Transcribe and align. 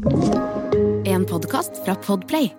En 0.00 1.24
podkast 1.26 1.84
fra 1.84 1.94
Podplay. 1.94 2.52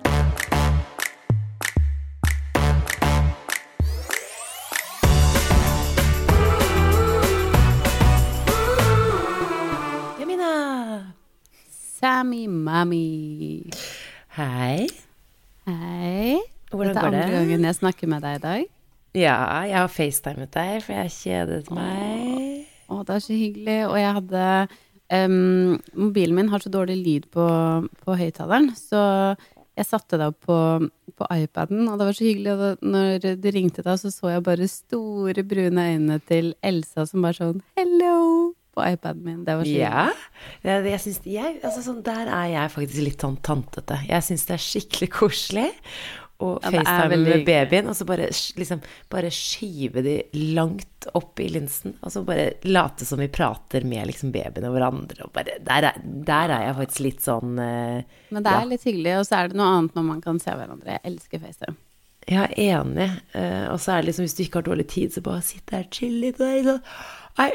Jamina! 10.20 11.14
Sammy 12.00 12.48
Mami. 12.48 13.70
Hei. 14.38 14.88
Hei. 15.68 16.38
Hvordan 16.72 16.96
Dette 16.96 17.00
er 17.00 17.04
går 17.04 17.12
det? 17.16 17.24
andre 17.24 17.38
gangen 17.38 17.66
jeg 17.68 17.76
snakker 17.76 18.08
med 18.12 18.22
deg 18.26 18.38
i 18.38 18.44
dag. 18.46 18.66
Ja, 19.18 19.36
jeg 19.68 19.76
har 19.76 19.90
facetimet 19.92 20.54
deg, 20.56 20.78
for 20.86 20.96
jeg 20.96 21.12
kjedet 21.18 21.72
meg. 21.76 22.68
Å, 22.92 23.02
det 23.08 23.18
er 23.18 23.24
så 23.26 23.36
hyggelig. 23.36 23.80
Og 23.90 23.98
jeg 24.00 24.14
hadde 24.20 24.46
em, 25.12 25.80
Mobilen 25.94 26.36
min 26.38 26.50
har 26.54 26.64
så 26.64 26.72
dårlig 26.74 26.98
lyd 27.04 27.26
på, 27.34 27.46
på 28.06 28.16
høyttaleren, 28.20 28.72
så 28.78 29.02
jeg 29.78 29.88
satte 29.88 30.18
det 30.20 30.28
opp 30.32 30.40
på, 30.46 30.58
på 31.18 31.28
iPaden, 31.32 31.86
og 31.90 32.00
det 32.00 32.08
var 32.10 32.18
så 32.18 32.26
hyggelig. 32.28 32.52
Og 32.54 32.60
da, 32.62 32.72
når 32.96 33.38
du 33.42 33.48
ringte 33.56 33.84
da, 33.86 33.96
så 33.98 34.12
så 34.14 34.34
jeg 34.34 34.44
bare 34.46 34.68
store, 34.70 35.44
brune 35.48 35.86
øynene 35.94 36.18
til 36.28 36.54
Elsa 36.62 37.06
som 37.10 37.24
bare 37.24 37.40
sånn 37.40 37.62
hello 37.80 38.52
på 38.72 38.84
iPaden 38.88 39.24
min. 39.26 39.40
Det 39.48 39.56
var 39.60 39.68
så 39.68 39.72
Ja. 39.76 40.04
hyggelig. 40.08 40.64
Ja. 40.64 40.76
jeg 40.92 41.00
synes, 41.04 41.20
jeg, 41.28 41.58
altså, 41.64 41.82
sånn, 41.84 42.04
der 42.04 42.28
er 42.32 42.46
jeg 42.54 42.72
faktisk 42.72 43.04
litt 43.04 43.20
sånn 43.26 43.38
tantete. 43.44 43.98
Jeg 44.08 44.24
syns 44.24 44.46
det 44.48 44.54
er 44.56 44.64
skikkelig 44.64 45.10
koselig 45.12 45.70
Ja, 46.42 46.70
er 46.72 46.76
facetime 46.80 47.10
veldig 47.14 47.32
med 47.36 47.46
babyen, 47.48 47.90
og 47.92 47.96
så 47.98 48.06
bare, 48.10 48.28
liksom, 48.60 48.82
bare 49.14 49.30
skyve 49.36 50.04
de 50.06 50.16
langt 50.56 51.08
opp 51.18 51.40
i 51.42 51.48
linsen, 51.54 51.96
og 52.02 52.12
så 52.14 52.24
bare 52.26 52.50
late 52.68 53.06
som 53.08 53.22
vi 53.22 53.28
prater 53.34 53.86
med 53.88 54.10
liksom, 54.12 54.34
babyen 54.36 54.68
og 54.70 54.76
hverandre. 54.76 55.26
Og 55.28 55.32
bare, 55.36 55.56
der, 55.66 55.88
er, 55.92 56.02
der 56.28 56.56
er 56.58 56.68
jeg 56.68 56.78
faktisk 56.82 57.06
litt 57.08 57.24
sånn 57.26 57.56
uh, 57.58 58.02
Men 58.34 58.44
det 58.46 58.52
er 58.52 58.60
Ja. 58.60 58.68
litt 58.74 58.86
hyggelig, 58.90 59.16
og 59.22 59.26
så 59.30 59.40
er 59.40 59.50
det 59.54 59.58
noe 59.62 59.72
annet 59.78 59.98
når 59.98 60.08
man 60.12 60.22
kan 60.26 60.40
se 60.44 60.54
hverandre. 60.58 60.98
Jeg 60.98 61.06
elsker 61.14 61.42
FaceTime. 61.46 61.78
Ja, 62.30 62.46
enig. 62.54 63.10
Uh, 63.34 63.72
og 63.74 63.80
så 63.82 63.96
er 63.96 64.02
det 64.04 64.12
liksom, 64.12 64.28
hvis 64.28 64.38
du 64.38 64.44
ikke 64.46 64.62
har 64.62 64.68
dårlig 64.70 64.88
tid, 64.94 65.14
så 65.16 65.24
bare 65.26 65.42
sitt 65.46 65.66
der, 65.74 65.88
chill 65.94 66.20
litt. 66.22 66.38
Og 66.42 66.68
sånn. 66.70 66.84
Nei, 67.42 67.50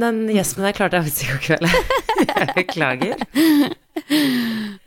den 0.00 0.22
gjespen 0.28 0.64
der 0.64 0.76
klarte 0.76 0.98
jeg 1.00 1.08
faktisk 1.08 1.24
ikke 1.26 1.36
å 1.36 1.44
kvele. 1.50 1.70
Jeg 2.26 2.46
beklager. 2.56 3.20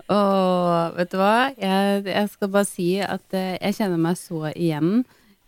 Og 0.09 0.97
vet 0.97 1.11
du 1.11 1.19
hva? 1.19 1.51
Jeg, 1.53 2.03
jeg 2.09 2.29
skal 2.33 2.51
bare 2.53 2.67
si 2.67 2.89
at 3.03 3.37
eh, 3.37 3.57
jeg 3.59 3.77
kjenner 3.77 4.01
meg 4.01 4.17
så 4.17 4.49
igjen. 4.55 5.03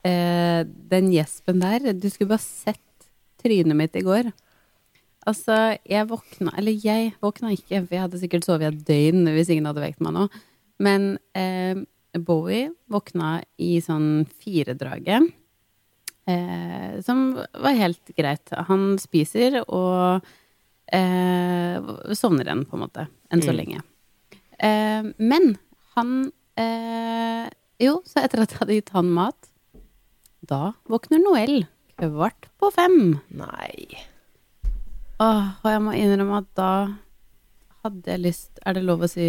Eh, 0.06 0.62
den 0.92 1.10
gjespen 1.14 1.62
der, 1.64 1.92
du 1.98 2.08
skulle 2.10 2.34
bare 2.36 2.46
sett 2.46 3.10
trynet 3.42 3.78
mitt 3.78 3.98
i 3.98 4.06
går. 4.06 4.30
Altså, 5.30 5.78
jeg 5.86 6.08
våkna 6.10 6.54
Eller 6.58 6.74
jeg 6.82 7.12
våkna 7.22 7.52
ikke, 7.54 7.84
for 7.84 7.94
jeg 7.94 8.04
hadde 8.08 8.22
sikkert 8.22 8.48
sovet 8.48 8.72
et 8.72 8.86
døgn 8.88 9.30
hvis 9.36 9.52
ingen 9.54 9.70
hadde 9.70 9.84
vekt 9.84 10.02
meg 10.02 10.16
nå. 10.18 10.28
Men 10.82 11.14
eh, 11.38 11.78
Bowie 12.18 12.72
våkna 12.92 13.40
i 13.62 13.76
sånn 13.84 14.26
firedraget. 14.42 15.30
Eh, 16.30 17.02
som 17.06 17.32
var 17.38 17.78
helt 17.78 18.14
greit. 18.18 18.54
Han 18.70 18.98
spiser 19.02 19.62
og 19.64 20.26
eh, 20.94 21.94
sovner 22.18 22.50
igjen, 22.50 22.66
på 22.70 22.78
en 22.78 22.86
måte. 22.86 23.08
Enn 23.32 23.46
så 23.46 23.56
lenge. 23.56 23.82
Eh, 24.62 25.08
men 25.18 25.56
han 25.96 26.32
eh, 26.60 27.50
Jo, 27.82 27.98
så 28.06 28.22
etter 28.22 28.44
at 28.44 28.54
jeg 28.54 28.62
hadde 28.62 28.78
gitt 28.78 28.92
han 28.94 29.10
mat, 29.10 29.50
da 30.46 30.74
våkner 30.90 31.22
Noel 31.22 31.64
kvart 31.98 32.50
på 32.62 32.70
fem. 32.74 32.98
Nei. 33.34 33.88
Åh, 35.22 35.50
og 35.62 35.68
jeg 35.70 35.82
må 35.86 35.94
innrømme 35.98 36.42
at 36.42 36.50
da 36.58 36.72
hadde 37.86 38.10
jeg 38.10 38.22
lyst 38.24 38.62
Er 38.66 38.78
det 38.78 38.84
lov 38.86 39.04
å 39.06 39.10
si 39.10 39.26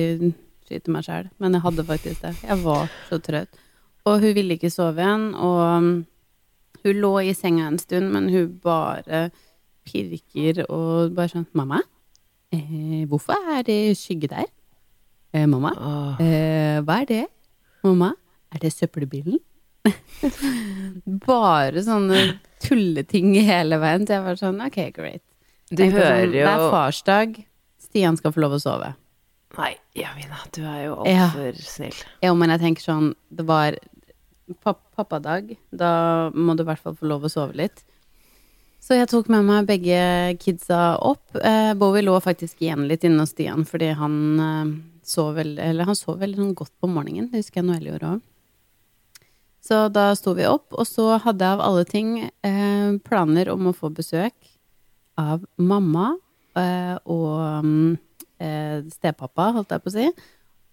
skyte 0.68 0.92
meg 0.92 1.04
sjæl? 1.04 1.28
Men 1.40 1.56
jeg 1.56 1.64
hadde 1.66 1.84
faktisk 1.88 2.24
det. 2.24 2.32
Jeg 2.44 2.60
var 2.64 2.88
så 3.08 3.18
trøtt. 3.20 3.60
Og 4.08 4.24
hun 4.24 4.34
ville 4.36 4.56
ikke 4.56 4.72
sove 4.72 4.98
igjen, 5.04 5.28
og 5.38 6.82
hun 6.82 7.02
lå 7.04 7.12
i 7.22 7.34
senga 7.38 7.68
en 7.70 7.78
stund, 7.78 8.08
men 8.10 8.28
hun 8.32 8.56
bare 8.64 9.28
pirker 9.86 10.64
og 10.66 11.14
bare 11.14 11.30
sånn 11.30 11.46
Mamma, 11.58 11.80
eh, 12.54 13.04
hvorfor 13.10 13.38
er 13.54 13.62
det 13.66 13.94
skygge 13.98 14.30
der? 14.32 14.48
Eh, 15.32 15.46
mamma, 15.48 15.72
Åh. 15.78 16.20
eh, 16.20 16.80
hva 16.84 17.00
er 17.02 17.06
det? 17.08 17.22
Mamma, 17.84 18.12
er 18.54 18.58
det 18.62 18.72
søppelbilen? 18.74 19.38
bare 21.26 21.82
sånne 21.84 22.18
tulleting 22.62 23.32
hele 23.46 23.78
veien. 23.82 24.04
Så 24.06 24.16
jeg 24.18 24.24
var 24.26 24.38
sånn, 24.40 24.60
ok, 24.66 24.78
great. 24.96 25.22
Du 25.72 25.78
Tenkte 25.80 26.02
sånn, 26.02 26.18
hører 26.18 26.32
Det 26.34 26.42
er 26.46 26.60
jo 26.66 26.70
farsdag. 26.74 27.38
Stian 27.82 28.18
skal 28.20 28.34
få 28.34 28.42
lov 28.44 28.58
å 28.58 28.60
sove. 28.62 28.92
Nei, 29.58 29.72
Jamina, 29.98 30.38
du 30.54 30.62
er 30.64 30.84
jo 30.86 31.02
Ja. 31.06 31.30
snill. 31.60 31.96
Jo, 32.22 32.34
men 32.34 32.48
jeg 32.50 32.60
tenker 32.60 32.82
sånn, 32.82 33.14
det 33.34 33.44
var 33.46 33.76
pap 34.64 34.80
pappadag. 34.96 35.56
Da 35.72 36.30
må 36.34 36.56
du 36.56 36.62
i 36.62 36.66
hvert 36.66 36.78
fall 36.80 36.94
få 36.94 37.08
lov 37.08 37.22
å 37.24 37.30
sove 37.32 37.54
litt. 37.56 37.82
Så 38.82 38.96
jeg 38.98 39.08
tok 39.08 39.28
med 39.28 39.44
meg 39.44 39.66
begge 39.66 40.36
kidsa 40.42 40.98
opp. 41.00 41.22
Eh, 41.36 41.72
Bowie 41.74 42.02
lå 42.02 42.20
faktisk 42.20 42.58
igjen 42.60 42.88
litt 42.88 43.04
inne 43.04 43.20
hos 43.20 43.30
Stian, 43.30 43.64
fordi 43.64 43.92
han 43.94 44.40
eh, 44.40 44.64
sov 45.12 45.34
vel, 45.36 45.54
eller 45.60 45.88
han 45.88 45.98
sov 45.98 46.20
veldig 46.22 46.40
sånn 46.40 46.54
godt 46.58 46.72
på 46.80 46.90
morgenen. 46.90 47.28
Det 47.30 47.42
husker 47.42 47.60
jeg 47.60 47.68
Noelle 47.68 47.92
gjorde 47.92 48.14
òg. 48.16 48.28
Så 49.62 49.84
da 49.94 50.08
sto 50.18 50.34
vi 50.34 50.46
opp, 50.50 50.72
og 50.74 50.86
så 50.88 51.20
hadde 51.22 51.46
jeg 51.46 51.54
av 51.54 51.62
alle 51.62 51.84
ting 51.86 52.16
eh, 52.24 52.88
planer 53.06 53.52
om 53.52 53.68
å 53.70 53.76
få 53.76 53.92
besøk 53.94 54.34
av 55.20 55.44
mamma 55.60 56.16
eh, 56.58 56.96
og 57.06 57.62
mm, 57.62 57.92
eh, 58.42 58.80
stepappa, 58.90 59.52
holdt 59.58 59.76
jeg 59.76 59.84
på 59.84 59.92
å 59.92 59.94
si, 59.94 60.08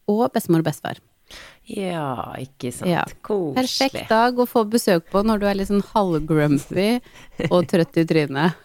og 0.10 0.24
bestemor 0.34 0.64
og 0.64 0.72
bestefar. 0.72 1.04
Ja, 1.70 2.34
ikke 2.42 2.72
sant. 2.74 2.90
Ja. 2.90 3.04
Koselig. 3.22 3.60
Perfekt 3.60 4.10
dag 4.10 4.42
å 4.42 4.48
få 4.50 4.64
besøk 4.66 5.12
på 5.14 5.22
når 5.22 5.44
du 5.44 5.46
er 5.52 5.60
litt 5.60 5.70
sånn 5.70 5.86
halvgrumpy 5.92 6.88
og 7.52 7.70
trøtt 7.70 8.02
i 8.02 8.06
trynet. 8.10 8.58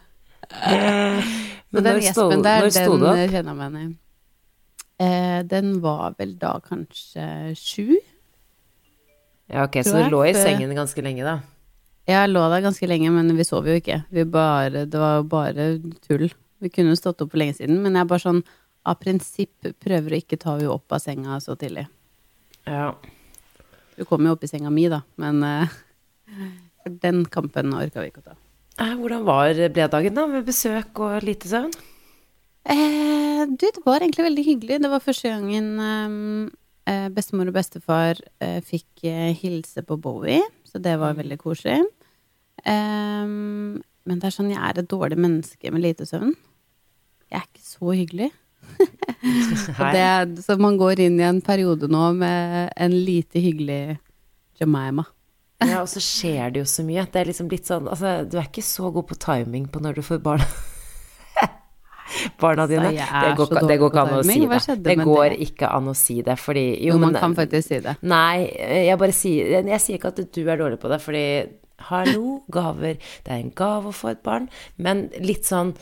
Men 1.75 1.84
den 1.84 2.01
når 2.01 2.09
sto, 2.15 2.31
når 2.33 2.71
sto 2.73 2.97
du 2.97 3.07
opp? 3.11 3.21
kjenner 3.29 3.53
jeg 3.53 3.59
meg 3.61 3.67
igjen 3.67 3.93
i. 3.93 4.01
Eh, 5.03 5.41
den 5.50 5.81
var 5.82 6.15
vel 6.19 6.37
da 6.38 6.59
kanskje 6.62 7.55
sju? 7.59 7.97
Ja, 9.50 9.65
ok, 9.66 9.81
så 9.84 10.05
du 10.05 10.15
lå 10.15 10.22
i 10.28 10.34
sengen 10.37 10.75
ganske 10.77 11.03
lenge, 11.05 11.25
da? 11.27 11.41
Jeg 12.09 12.31
lå 12.31 12.43
der 12.53 12.62
ganske 12.65 12.87
lenge, 12.88 13.10
men 13.12 13.33
vi 13.37 13.47
sov 13.49 13.66
jo 13.69 13.75
ikke. 13.81 14.03
Vi 14.12 14.25
bare, 14.28 14.84
det 14.87 15.00
var 15.00 15.19
jo 15.19 15.27
bare 15.28 15.69
tull. 16.04 16.28
Vi 16.60 16.71
kunne 16.72 16.93
jo 16.93 17.00
stått 17.00 17.25
opp 17.25 17.33
for 17.33 17.41
lenge 17.41 17.56
siden, 17.59 17.81
men 17.84 17.97
jeg 17.99 18.09
bare 18.09 18.22
sånn 18.22 18.43
av 18.84 18.99
prinsipp 19.00 19.69
prøver 19.81 20.12
å 20.12 20.21
ikke 20.21 20.38
ta 20.41 20.59
henne 20.59 20.72
opp 20.72 20.93
av 20.93 21.00
senga 21.03 21.38
så 21.41 21.56
tidlig. 21.60 21.87
Ja. 22.69 22.93
Hun 23.97 24.09
kom 24.09 24.28
jo 24.28 24.34
opp 24.37 24.44
i 24.44 24.50
senga 24.50 24.72
mi, 24.72 24.87
da, 24.93 25.00
men 25.21 25.41
uh, 25.44 25.75
den 27.03 27.25
kampen 27.33 27.72
orka 27.77 28.04
vi 28.04 28.12
ikke 28.12 28.25
å 28.25 28.28
ta. 28.33 28.38
Eh, 28.83 28.94
Hvordan 28.99 29.25
var 29.27 29.54
ble 29.54 29.88
dagen, 29.91 30.16
da? 30.16 30.27
Med 30.28 30.47
besøk 30.47 31.00
og 31.04 31.25
lite 31.25 31.49
søvn? 31.50 31.72
Eh, 32.65 33.43
du, 33.49 33.67
det 33.67 33.83
var 33.85 34.01
egentlig 34.01 34.27
veldig 34.29 34.45
hyggelig. 34.45 34.81
Det 34.83 34.91
var 34.93 35.05
første 35.05 35.33
gangen 35.33 35.67
ehm, 35.85 36.45
eh, 36.89 37.09
bestemor 37.13 37.51
og 37.51 37.59
bestefar 37.59 38.21
eh, 38.41 38.61
fikk 38.65 39.05
eh, 39.09 39.33
hilse 39.37 39.85
på 39.85 39.99
Bowie, 40.01 40.43
så 40.69 40.81
det 40.83 40.97
var 41.01 41.19
veldig 41.19 41.39
koselig. 41.43 41.83
Ehm, 42.65 43.83
men 44.05 44.21
det 44.21 44.29
er 44.29 44.37
sånn, 44.37 44.53
jeg 44.53 44.61
er 44.61 44.81
et 44.81 44.91
dårlig 44.91 45.21
menneske 45.21 45.73
med 45.73 45.85
lite 45.85 46.09
søvn. 46.09 46.33
Jeg 47.31 47.41
er 47.41 47.47
ikke 47.49 47.69
så 47.69 47.95
hyggelig. 47.97 48.31
Det, 49.95 50.45
så 50.45 50.57
man 50.61 50.79
går 50.81 51.03
inn 51.05 51.19
i 51.21 51.25
en 51.27 51.43
periode 51.45 51.89
nå 51.93 52.11
med 52.17 52.71
en 52.81 52.95
lite 52.97 53.41
hyggelig 53.41 53.99
Jemima. 54.61 55.05
Ja, 55.65 55.83
og 55.83 55.89
så 55.91 56.01
skjer 56.03 56.53
det 56.53 56.63
jo 56.63 56.69
så 56.69 56.85
mye. 56.87 57.05
Det 57.11 57.21
er 57.21 57.29
liksom 57.31 57.49
blitt 57.51 57.69
sånn 57.69 57.89
Altså, 57.91 58.23
du 58.29 58.37
er 58.39 58.49
ikke 58.49 58.65
så 58.65 58.91
god 58.95 59.09
på 59.11 59.19
timing 59.21 59.67
på 59.73 59.83
når 59.85 59.99
du 59.99 60.05
får 60.07 60.23
barn. 60.25 60.45
Barna 62.41 62.67
dine. 62.71 62.91
Det 62.93 63.35
går, 63.39 63.47
ikke- 63.49 63.69
det 63.69 63.79
går 63.81 63.91
ikke 63.91 64.03
an 64.05 64.15
å 64.19 64.23
si 64.25 64.39
det. 64.47 64.85
Det 64.85 64.97
går 65.05 65.37
ikke 65.49 65.71
an 65.75 65.87
å 65.91 65.95
si 65.97 66.16
det, 66.22 66.37
fordi 66.39 66.65
Jo, 66.87 66.99
man 66.99 67.15
kan 67.15 67.34
faktisk 67.34 67.69
si 67.69 67.81
det. 67.81 67.97
Nei, 68.03 68.47
jeg 68.89 68.99
bare 68.99 69.13
sier 69.13 69.63
Jeg 69.66 69.81
sier 69.81 69.99
ikke 69.99 70.13
at 70.15 70.22
du 70.33 70.43
er 70.49 70.57
dårlig 70.61 70.78
på 70.81 70.89
det, 70.93 71.01
fordi 71.03 71.25
hallo, 71.91 72.43
gaver 72.51 72.95
Det 73.25 73.28
er 73.34 73.41
en 73.43 73.51
gave 73.51 73.91
å 73.91 73.93
få 73.93 74.11
et 74.13 74.22
barn, 74.22 74.49
men 74.78 75.11
litt 75.21 75.45
sånn 75.45 75.75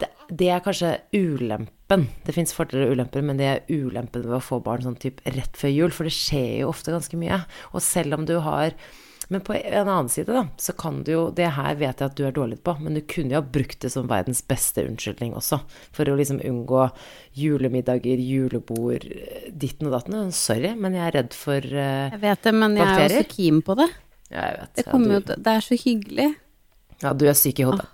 Det, 0.00 0.08
det 0.32 0.48
er 0.48 0.60
kanskje 0.64 0.94
ulempen. 1.12 2.06
Det 2.24 2.32
fins 2.32 2.54
fordeler 2.56 2.86
og 2.88 2.94
ulemper, 2.96 3.20
men 3.22 3.36
det 3.36 3.48
er 3.50 3.60
ulempen 3.68 4.22
ved 4.24 4.38
å 4.38 4.40
få 4.40 4.62
barn 4.64 4.80
sånn 4.86 4.96
type 4.96 5.20
rett 5.34 5.58
før 5.60 5.68
jul, 5.74 5.90
for 5.92 6.04
det 6.08 6.14
skjer 6.16 6.60
jo 6.62 6.70
ofte 6.70 6.94
ganske 6.94 7.18
mye. 7.20 7.42
Og 7.74 7.82
selv 7.84 8.14
om 8.16 8.24
du 8.24 8.38
har 8.40 8.72
men 9.30 9.40
på 9.46 9.54
en 9.54 9.86
annen 9.88 10.08
side, 10.10 10.26
da, 10.34 10.42
så 10.58 10.72
kan 10.74 11.00
du 11.06 11.12
jo 11.12 11.20
Det 11.30 11.46
her 11.54 11.76
vet 11.78 12.00
jeg 12.02 12.10
at 12.10 12.16
du 12.18 12.24
er 12.26 12.32
dårlig 12.34 12.58
på, 12.66 12.74
men 12.82 12.96
du 12.98 13.00
kunne 13.06 13.30
jo 13.36 13.38
ha 13.40 13.46
brukt 13.46 13.78
det 13.84 13.90
som 13.94 14.08
verdens 14.10 14.42
beste 14.42 14.82
unnskyldning 14.88 15.32
også. 15.38 15.60
For 15.94 16.10
å 16.10 16.16
liksom 16.18 16.40
unngå 16.42 16.88
julemiddager, 17.38 18.18
julebord, 18.18 19.06
ditten 19.54 19.86
og 19.86 19.94
datten. 19.94 20.32
Sorry, 20.34 20.74
men 20.74 20.98
jeg 20.98 21.06
er 21.08 21.16
redd 21.20 21.36
for 21.38 21.62
eh, 21.62 22.10
Jeg 22.10 22.20
vet 22.26 22.42
det, 22.48 22.54
men 22.58 22.74
jeg 22.76 22.86
er 22.86 22.90
Bakterier? 22.90 23.22
også 23.24 23.36
keen 23.36 23.62
på 23.70 23.78
det. 23.78 23.88
Ja, 24.30 24.42
jeg 24.50 24.58
vet. 24.60 24.74
Det, 24.74 24.84
Ja, 24.86 24.90
kommer 24.92 25.14
jo 25.14 25.20
du, 25.22 25.30
til- 25.30 25.42
det 25.46 25.54
er 25.56 25.66
så 25.70 25.78
hyggelig. 25.84 26.28
ja, 27.02 27.12
du 27.14 27.24
er 27.30 27.38
syk 27.38 27.62
i 27.62 27.68
hodet. 27.70 27.86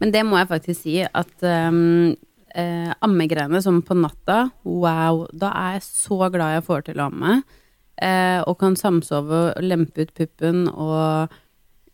Men 0.00 0.12
det 0.12 0.22
må 0.28 0.36
jeg 0.40 0.48
faktisk 0.50 0.82
si 0.84 0.96
at 1.02 1.44
um, 1.48 2.10
eh, 2.54 2.90
ammegreiene 3.04 3.62
som 3.64 3.78
på 3.86 3.96
natta, 3.96 4.50
wow, 4.64 5.22
da 5.32 5.52
er 5.56 5.78
jeg 5.78 5.86
så 5.88 6.18
glad 6.32 6.58
jeg 6.58 6.66
får 6.66 6.84
til 6.90 7.00
å 7.00 7.06
amme. 7.10 7.38
Eh, 7.96 8.40
og 8.44 8.58
kan 8.60 8.76
samsove 8.76 9.38
og 9.54 9.64
lempe 9.64 10.04
ut 10.04 10.10
puppen 10.12 10.66
og 10.68 11.32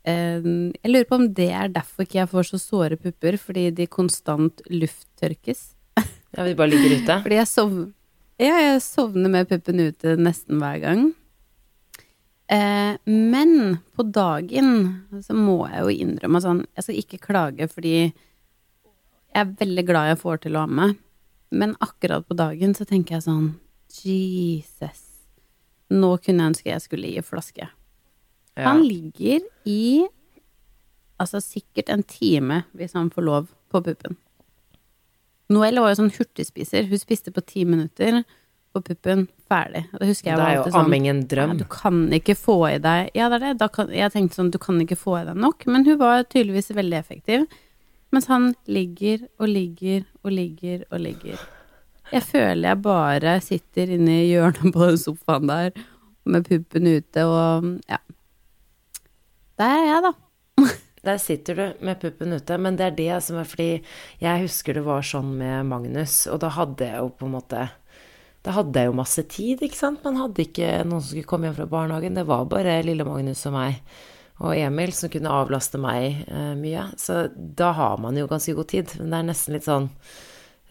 eh, 0.02 0.42
Jeg 0.42 0.90
lurer 0.90 1.06
på 1.06 1.18
om 1.20 1.28
det 1.30 1.46
er 1.54 1.70
derfor 1.70 2.02
ikke 2.02 2.18
jeg 2.18 2.30
får 2.32 2.48
så 2.48 2.58
såre 2.58 2.98
pupper, 2.98 3.38
fordi 3.38 3.68
de 3.70 3.86
konstant 3.86 4.64
lufttørkes. 4.66 5.72
Ja, 6.32 6.46
vi 6.48 6.56
bare 6.58 6.72
ligger 6.72 6.96
ute. 6.96 7.18
Fordi 7.26 7.36
jeg 7.36 7.50
sovner 7.50 7.90
Ja, 8.40 8.56
jeg 8.56 8.80
sovner 8.82 9.30
med 9.30 9.50
puppen 9.50 9.82
ute 9.84 10.16
nesten 10.16 10.58
hver 10.62 10.78
gang. 10.82 11.02
Eh, 12.48 12.96
men 13.04 13.76
på 13.94 14.06
dagen 14.08 14.72
så 15.22 15.36
må 15.36 15.60
jeg 15.68 15.84
jo 15.84 15.92
innrømme 16.06 16.40
sånn 16.42 16.64
Jeg 16.74 16.84
skal 16.84 16.98
ikke 17.00 17.20
klage 17.28 17.68
fordi 17.70 17.94
jeg 19.32 19.46
er 19.46 19.54
veldig 19.60 19.84
glad 19.88 20.10
jeg 20.10 20.20
får 20.24 20.42
til 20.42 20.58
å 20.58 20.66
amme. 20.66 20.90
Men 21.52 21.76
akkurat 21.84 22.26
på 22.28 22.36
dagen 22.36 22.74
så 22.76 22.88
tenker 22.88 23.16
jeg 23.16 23.28
sånn 23.28 23.48
Jesus. 24.02 25.11
Nå 25.92 26.16
kunne 26.22 26.44
jeg 26.44 26.52
ønske 26.54 26.72
jeg 26.72 26.84
skulle 26.84 27.12
gi 27.12 27.22
flaske. 27.26 27.68
Ja. 28.56 28.66
Han 28.68 28.82
ligger 28.84 29.44
i 29.68 30.06
altså 31.22 31.40
sikkert 31.44 31.90
en 31.92 32.02
time, 32.02 32.64
hvis 32.76 32.96
han 32.98 33.10
får 33.12 33.28
lov, 33.28 33.50
på 33.72 33.80
puppen. 33.80 34.18
Noelle 35.52 35.80
var 35.80 35.92
jo 35.92 36.02
sånn 36.02 36.12
hurtigspiser. 36.12 36.88
Hun 36.90 37.00
spiste 37.00 37.32
på 37.32 37.40
ti 37.46 37.64
minutter 37.68 38.22
på 38.72 38.82
puppen, 38.84 39.26
ferdig. 39.48 39.84
Det 39.92 40.08
husker 40.08 40.30
jeg 40.30 40.38
det 40.38 40.42
var 40.42 40.50
er 40.50 40.54
jo 40.56 40.62
alltid 40.62 40.74
sånn 40.74 40.86
amming 40.88 41.08
en 41.10 41.22
drøm. 41.28 41.54
Du 41.60 41.64
kan 41.72 42.02
ikke 42.16 42.36
få 42.38 42.56
i 42.70 42.78
deg 42.82 43.10
Ja, 43.16 43.28
det 43.32 43.38
er 43.38 43.44
det. 43.46 43.54
Da 43.60 43.68
kan, 43.72 43.92
jeg 43.92 44.12
tenkte 44.14 44.38
sånn, 44.38 44.52
du 44.52 44.60
kan 44.62 44.80
ikke 44.80 44.98
få 44.98 45.18
i 45.20 45.26
deg 45.28 45.40
nok. 45.40 45.66
Men 45.68 45.84
hun 45.88 45.98
var 46.00 46.24
tydeligvis 46.24 46.72
veldig 46.76 46.98
effektiv. 47.00 47.48
Mens 48.12 48.28
han 48.28 48.52
ligger 48.68 49.26
og 49.40 49.48
ligger 49.48 50.06
og 50.22 50.32
ligger 50.36 50.86
og 50.90 51.04
ligger. 51.04 51.44
Jeg 52.12 52.24
føler 52.28 52.68
jeg 52.68 52.82
bare 52.84 53.36
sitter 53.40 53.92
inne 53.96 54.18
i 54.20 54.30
hjørnet 54.34 54.74
på 54.74 54.88
sofaen 55.00 55.48
der 55.48 55.70
med 56.28 56.46
puppen 56.46 56.88
ute 56.88 57.24
og 57.26 57.68
ja. 57.88 57.98
Der 59.60 59.76
er 59.78 59.86
jeg, 59.88 60.02
da. 60.04 60.12
Der 61.02 61.18
sitter 61.18 61.58
du 61.58 61.84
med 61.86 61.98
puppen 61.98 62.30
ute, 62.36 62.56
men 62.62 62.76
det 62.78 62.84
er 62.86 62.98
det 62.98 63.22
som 63.26 63.40
er 63.40 63.48
fordi 63.48 63.80
jeg 64.22 64.42
husker 64.44 64.76
det 64.76 64.84
var 64.86 65.02
sånn 65.02 65.32
med 65.40 65.66
Magnus, 65.66 66.28
og 66.30 66.38
da 66.44 66.52
hadde 66.54 66.86
jeg 66.86 67.00
jo 67.00 67.08
på 67.18 67.26
en 67.26 67.34
måte 67.34 67.64
Da 68.44 68.54
hadde 68.54 68.78
jeg 68.78 68.90
jo 68.90 68.94
masse 68.98 69.22
tid, 69.30 69.60
ikke 69.62 69.78
sant. 69.78 70.02
Man 70.02 70.18
hadde 70.18 70.44
ikke 70.44 70.70
noen 70.82 71.02
som 71.02 71.12
skulle 71.12 71.30
komme 71.30 71.46
hjem 71.46 71.60
fra 71.60 71.66
barnehagen. 71.70 72.16
Det 72.18 72.24
var 72.26 72.48
bare 72.50 72.80
lille 72.82 73.06
Magnus 73.06 73.44
og 73.46 73.54
meg 73.54 73.76
og 74.42 74.56
Emil 74.58 74.90
som 74.96 75.12
kunne 75.12 75.30
avlaste 75.30 75.78
meg 75.78 76.24
eh, 76.26 76.52
mye. 76.58 76.88
Så 76.98 77.28
da 77.30 77.70
har 77.78 78.00
man 78.02 78.18
jo 78.18 78.26
ganske 78.26 78.54
god 78.58 78.70
tid. 78.72 78.94
Men 78.98 79.12
det 79.12 79.20
er 79.20 79.28
nesten 79.28 79.54
litt 79.54 79.68
sånn 79.68 79.86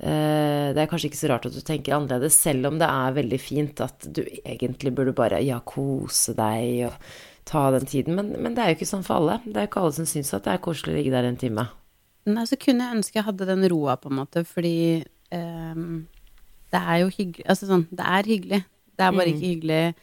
Det 0.01 0.81
er 0.81 0.87
kanskje 0.89 1.11
ikke 1.11 1.19
så 1.19 1.29
rart 1.29 1.45
at 1.45 1.53
du 1.53 1.61
tenker 1.61 1.93
annerledes, 1.93 2.33
selv 2.41 2.65
om 2.71 2.79
det 2.81 2.87
er 2.89 3.11
veldig 3.19 3.37
fint 3.41 3.81
at 3.85 4.07
du 4.09 4.23
egentlig 4.41 4.93
burde 4.97 5.13
bare 5.13 5.37
ja, 5.45 5.59
kose 5.61 6.33
deg 6.37 6.87
og 6.87 6.95
ta 7.45 7.67
den 7.75 7.85
tiden. 7.85 8.15
Men, 8.17 8.31
men 8.41 8.55
det 8.57 8.63
er 8.63 8.71
jo 8.71 8.79
ikke 8.79 8.89
sånn 8.89 9.05
for 9.05 9.19
alle. 9.19 9.35
Det 9.45 9.53
er 9.59 9.67
jo 9.67 9.69
ikke 9.69 9.83
alle 9.83 9.93
som 9.99 10.07
syns 10.09 10.33
at 10.33 10.47
det 10.47 10.55
er 10.55 10.63
koselig 10.65 10.95
å 10.95 10.97
ligge 10.97 11.13
der 11.13 11.27
en 11.29 11.37
time. 11.41 11.67
Nei, 12.31 12.45
så 12.49 12.57
kunne 12.61 12.87
jeg 12.87 12.97
ønske 12.99 13.17
jeg 13.19 13.27
hadde 13.29 13.47
den 13.49 13.67
roa, 13.73 13.95
på 14.01 14.09
en 14.11 14.17
måte, 14.23 14.43
fordi 14.45 14.73
um, 15.33 16.07
det 16.73 16.81
er 16.81 16.99
jo 17.01 17.07
hyggelig 17.15 17.45
Altså 17.49 17.69
sånn, 17.69 17.85
det 17.91 18.05
er 18.17 18.29
hyggelig. 18.33 18.59
Det 18.97 19.05
er 19.07 19.15
bare 19.17 19.29
Mm. 19.29 19.37
ikke 19.37 19.47
hyggelig 19.53 19.95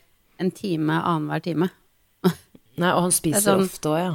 en 0.42 0.50
time 0.54 0.96
annenhver 1.02 1.42
time. 1.42 1.68
Nei, 2.78 2.90
og 2.94 3.02
han 3.08 3.14
spiser 3.14 3.42
sånn- 3.46 3.66
ofte 3.66 3.90
òg, 3.90 3.98
ja. 4.02 4.14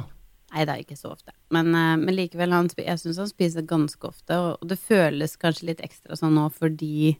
Nei, 0.54 0.64
det 0.68 0.74
er 0.76 0.82
ikke 0.84 0.96
så 0.98 1.10
ofte. 1.10 1.32
Men, 1.50 1.72
eh, 1.74 1.96
men 1.98 2.14
likevel, 2.14 2.52
han, 2.54 2.68
jeg 2.78 3.00
syns 3.02 3.18
han 3.18 3.30
spiser 3.30 3.66
ganske 3.66 4.06
ofte, 4.06 4.36
og, 4.38 4.58
og 4.62 4.68
det 4.70 4.78
føles 4.78 5.34
kanskje 5.42 5.72
litt 5.72 5.80
ekstra 5.82 6.14
sånn 6.18 6.36
nå 6.38 6.44
fordi 6.54 7.16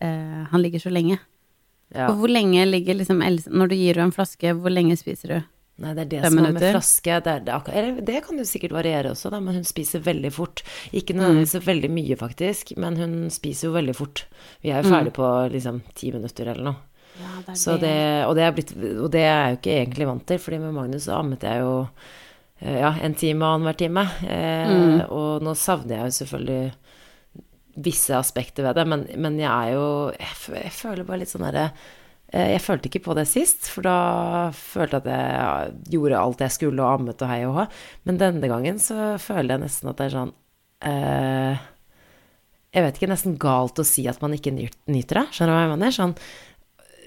eh, 0.00 0.42
han 0.50 0.62
ligger 0.62 0.80
så 0.80 0.92
lenge. 0.92 1.18
ja. 1.92 2.08
Og 2.08 2.16
hvor 2.22 2.32
lenge 2.32 2.64
ligger 2.66 2.96
liksom 2.96 3.20
Else 3.22 3.50
Når 3.52 3.68
du 3.68 3.74
gir 3.76 3.94
henne 3.98 4.08
en 4.08 4.14
flaske, 4.16 4.54
hvor 4.56 4.72
lenge 4.72 4.96
spiser 4.96 5.34
du? 5.34 5.40
Nei, 5.82 5.92
det 5.96 6.02
er 6.02 6.08
det 6.12 6.18
Fem 6.22 6.34
som 6.36 6.44
er 6.46 6.52
med 6.54 6.62
flaske. 6.64 7.14
Det, 7.24 7.32
er, 7.32 7.40
det, 7.44 7.52
akkurat- 7.54 8.00
det 8.06 8.18
kan 8.24 8.38
jo 8.38 8.44
sikkert 8.46 8.74
variere 8.76 9.10
også, 9.12 9.30
da, 9.32 9.40
men 9.40 9.56
hun 9.56 9.64
spiser 9.66 10.00
veldig 10.04 10.30
fort. 10.32 10.62
Ikke 10.92 11.16
nødvendigvis 11.16 11.54
så 11.56 11.62
veldig 11.64 11.90
mye, 11.90 12.16
faktisk, 12.20 12.72
men 12.80 12.96
hun 13.00 13.14
spiser 13.32 13.68
jo 13.68 13.74
veldig 13.76 13.94
fort. 13.98 14.24
Vi 14.62 14.70
er 14.70 14.80
jo 14.84 14.92
ferdig 14.92 15.12
på 15.16 15.28
liksom 15.52 15.80
ti 15.98 16.12
minutter 16.14 16.52
eller 16.52 16.68
noe. 16.70 16.76
Ja, 17.20 17.32
det 17.44 17.54
er 17.54 17.58
Så 17.60 17.74
det, 17.80 17.94
og, 18.28 18.36
det 18.36 18.44
er 18.46 18.52
blitt, 18.56 18.70
og 18.76 19.08
det 19.12 19.24
er 19.24 19.32
jeg 19.32 19.50
jo 19.56 19.58
ikke 19.60 19.74
egentlig 19.80 20.06
vant 20.12 20.26
til, 20.28 20.38
fordi 20.44 20.60
med 20.62 20.76
Magnus 20.76 21.08
så 21.08 21.18
ammet 21.18 21.42
jeg 21.48 21.60
jo 21.64 21.72
ja, 22.62 22.92
en 23.02 23.14
time 23.18 23.46
annenhver 23.48 23.76
time. 23.80 24.04
Eh, 24.26 25.02
Og 25.10 25.42
nå 25.42 25.54
savner 25.58 25.96
jeg 25.98 26.12
jo 26.12 26.16
selvfølgelig 26.20 26.72
visse 27.82 28.12
aspekter 28.12 28.66
ved 28.66 28.76
det, 28.76 28.84
men, 28.86 29.06
men 29.16 29.38
jeg 29.40 29.48
er 29.48 29.70
jo 29.72 29.84
jeg, 30.12 30.34
jeg 30.58 30.72
føler 30.76 31.06
bare 31.08 31.22
litt 31.22 31.30
sånn 31.32 31.46
derre 31.46 31.62
eh, 32.28 32.50
Jeg 32.52 32.60
følte 32.60 32.90
ikke 32.90 33.00
på 33.06 33.14
det 33.16 33.24
sist, 33.30 33.70
for 33.72 33.86
da 33.86 33.94
følte 34.52 35.00
jeg 35.00 35.06
at 35.08 35.08
jeg 35.08 35.96
gjorde 35.96 36.20
alt 36.20 36.44
jeg 36.44 36.52
skulle 36.58 36.84
og 36.84 36.98
ammet 37.00 37.24
og 37.24 37.30
hei 37.32 37.40
og 37.48 37.56
hå. 37.56 37.64
Men 38.04 38.20
denne 38.20 38.50
gangen 38.52 38.78
så 38.82 39.14
føler 39.22 39.54
jeg 39.56 39.64
nesten 39.64 39.88
at 39.92 40.02
det 40.02 40.08
er 40.10 40.16
sånn 40.18 40.34
eh, 40.90 41.62
Jeg 42.76 42.86
vet 42.86 43.00
ikke, 43.00 43.10
nesten 43.14 43.38
galt 43.40 43.80
å 43.80 43.88
si 43.88 44.04
at 44.08 44.20
man 44.24 44.36
ikke 44.36 44.52
nyter 44.54 45.22
det. 45.22 45.26
Skjønner 45.32 45.52
du 45.52 45.56
hva 45.56 45.64
jeg 45.66 45.72
mener? 45.74 45.96
Sånn 45.96 46.14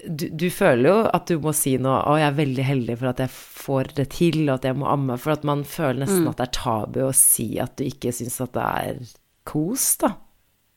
du, 0.04 0.26
du 0.28 0.46
føler 0.52 0.90
jo 0.90 0.96
at 1.16 1.30
du 1.30 1.38
må 1.42 1.52
si 1.56 1.76
noe 1.80 1.98
'Å, 2.02 2.18
jeg 2.20 2.28
er 2.28 2.36
veldig 2.40 2.66
heldig 2.66 2.96
for 3.00 3.10
at 3.12 3.22
jeg 3.24 3.32
får 3.32 3.94
det 3.96 4.08
til', 4.14 4.44
og 4.48 4.58
at 4.58 4.68
jeg 4.68 4.76
må 4.78 4.90
amme. 4.90 5.16
For 5.18 5.34
at 5.34 5.46
man 5.48 5.64
føler 5.64 6.04
nesten 6.04 6.28
at 6.30 6.38
det 6.40 6.46
er 6.48 6.54
tabu 6.58 7.00
å 7.06 7.14
si 7.16 7.48
at 7.62 7.76
du 7.78 7.86
ikke 7.86 8.12
syns 8.14 8.38
at 8.44 8.54
det 8.56 8.66
er 8.66 9.00
kos, 9.46 9.88
da. 10.02 10.12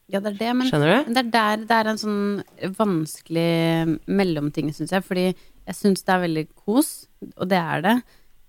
Ja, 0.10 0.20
det 0.20 0.32
er 0.34 0.40
det, 0.40 0.54
men 0.58 0.70
Skjønner 0.72 0.90
du? 1.06 1.14
det 1.14 1.22
er 1.22 1.30
der 1.34 1.66
det 1.70 1.76
er 1.76 1.90
en 1.92 2.02
sånn 2.02 2.74
vanskelig 2.80 4.00
mellomting, 4.10 4.72
syns 4.74 4.94
jeg. 4.96 5.06
Fordi 5.06 5.28
jeg 5.30 5.78
syns 5.78 6.02
det 6.06 6.16
er 6.16 6.24
veldig 6.26 6.46
kos, 6.56 6.90
og 7.36 7.50
det 7.52 7.60
er 7.62 7.84
det, 7.86 7.98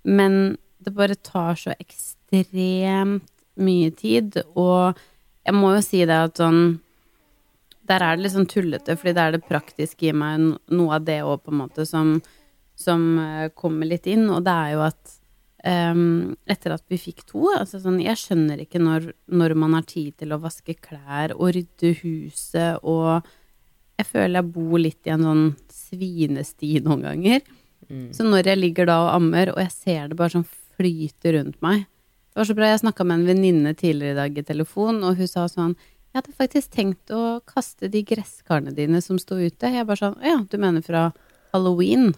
men 0.09 0.57
det 0.81 0.95
bare 0.97 1.19
tar 1.21 1.59
så 1.61 1.75
ekstremt 1.77 3.27
mye 3.61 3.91
tid, 3.93 4.39
og 4.57 4.97
jeg 5.45 5.57
må 5.57 5.75
jo 5.75 5.83
si 5.85 6.01
det 6.09 6.17
at 6.17 6.41
sånn 6.41 6.79
Der 7.91 8.05
er 8.07 8.17
det 8.17 8.25
litt 8.25 8.37
sånn 8.37 8.51
tullete, 8.51 8.95
fordi 8.99 9.17
det 9.17 9.23
er 9.23 9.37
det 9.37 9.47
praktiske 9.49 10.11
i 10.11 10.17
meg, 10.17 10.53
noe 10.71 10.99
av 10.99 11.07
det 11.09 11.21
òg, 11.27 11.41
på 11.43 11.55
en 11.55 11.63
måte, 11.65 11.87
som, 11.89 12.19
som 12.79 13.09
eh, 13.19 13.49
kommer 13.59 13.91
litt 13.91 14.07
inn, 14.11 14.29
og 14.31 14.45
det 14.47 14.55
er 14.55 14.77
jo 14.77 14.85
at 14.87 15.17
um, 15.65 16.37
etter 16.51 16.75
at 16.75 16.85
vi 16.91 16.99
fikk 17.01 17.25
to. 17.29 17.45
Altså 17.57 17.81
sånn, 17.83 18.01
jeg 18.03 18.19
skjønner 18.21 18.63
ikke 18.65 18.81
når, 18.83 19.11
når 19.33 19.57
man 19.59 19.77
har 19.79 19.87
tid 19.89 20.17
til 20.21 20.35
å 20.35 20.41
vaske 20.43 20.77
klær 20.81 21.35
og 21.37 21.55
rydde 21.57 21.95
huset 22.05 22.81
og 22.83 23.29
Jeg 24.01 24.09
føler 24.09 24.39
jeg 24.39 24.53
bor 24.55 24.81
litt 24.81 25.05
i 25.05 25.11
en 25.13 25.25
sånn 25.27 25.43
svinesti 25.69 26.79
noen 26.87 27.03
ganger. 27.05 27.43
Så 28.15 28.25
når 28.25 28.47
jeg 28.49 28.61
ligger 28.61 28.87
da 28.89 28.97
og 29.03 29.15
ammer, 29.17 29.51
og 29.53 29.59
jeg 29.61 29.73
ser 29.75 30.05
det 30.09 30.17
bare 30.17 30.33
sånn 30.37 30.47
flyte 30.79 31.33
rundt 31.35 31.57
meg 31.61 31.83
Det 32.31 32.39
var 32.39 32.47
så 32.47 32.55
bra, 32.55 32.69
jeg 32.71 32.83
snakka 32.85 33.05
med 33.05 33.19
en 33.19 33.27
venninne 33.27 33.73
tidligere 33.75 34.15
i 34.15 34.21
dag 34.21 34.39
i 34.39 34.45
telefon, 34.47 35.03
og 35.05 35.19
hun 35.19 35.29
sa 35.29 35.49
sånn 35.51 35.75
Jeg 36.11 36.19
hadde 36.19 36.35
faktisk 36.35 36.73
tenkt 36.75 37.13
å 37.15 37.39
kaste 37.47 37.87
de 37.91 38.03
gresskarene 38.03 38.73
dine 38.75 38.99
som 39.05 39.19
sto 39.23 39.39
ute. 39.39 39.71
Jeg 39.71 39.87
bare 39.87 40.01
sånn 40.01 40.19
ja, 40.27 40.41
du 40.43 40.57
mener 40.59 40.83
fra 40.83 41.05
halloween? 41.55 42.11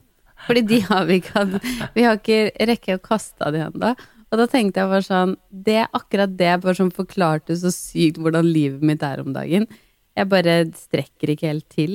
Fordi 0.47 0.63
de 0.67 0.79
har 0.89 1.05
vi 1.07 1.21
ikke 1.21 1.35
hatt 1.37 1.69
Vi 1.95 2.07
har 2.07 2.17
ikke 2.19 2.67
rekke 2.73 2.97
å 2.97 3.05
kaste 3.05 3.53
de 3.53 3.61
ennå. 3.67 3.93
Og 4.33 4.41
da 4.41 4.47
tenkte 4.49 4.81
jeg 4.81 4.91
bare 4.95 5.07
sånn 5.07 5.37
Det 5.53 5.77
er 5.85 5.93
akkurat 5.93 6.33
det 6.41 6.55
bare 6.65 6.79
som 6.79 6.91
forklarte 6.95 7.59
så 7.61 7.73
sykt 7.75 8.21
hvordan 8.23 8.49
livet 8.49 8.81
mitt 8.81 9.05
er 9.05 9.21
om 9.21 9.37
dagen. 9.37 9.69
Jeg 10.17 10.29
bare 10.33 10.57
strekker 10.77 11.35
ikke 11.35 11.53
helt 11.53 11.69
til. 11.73 11.95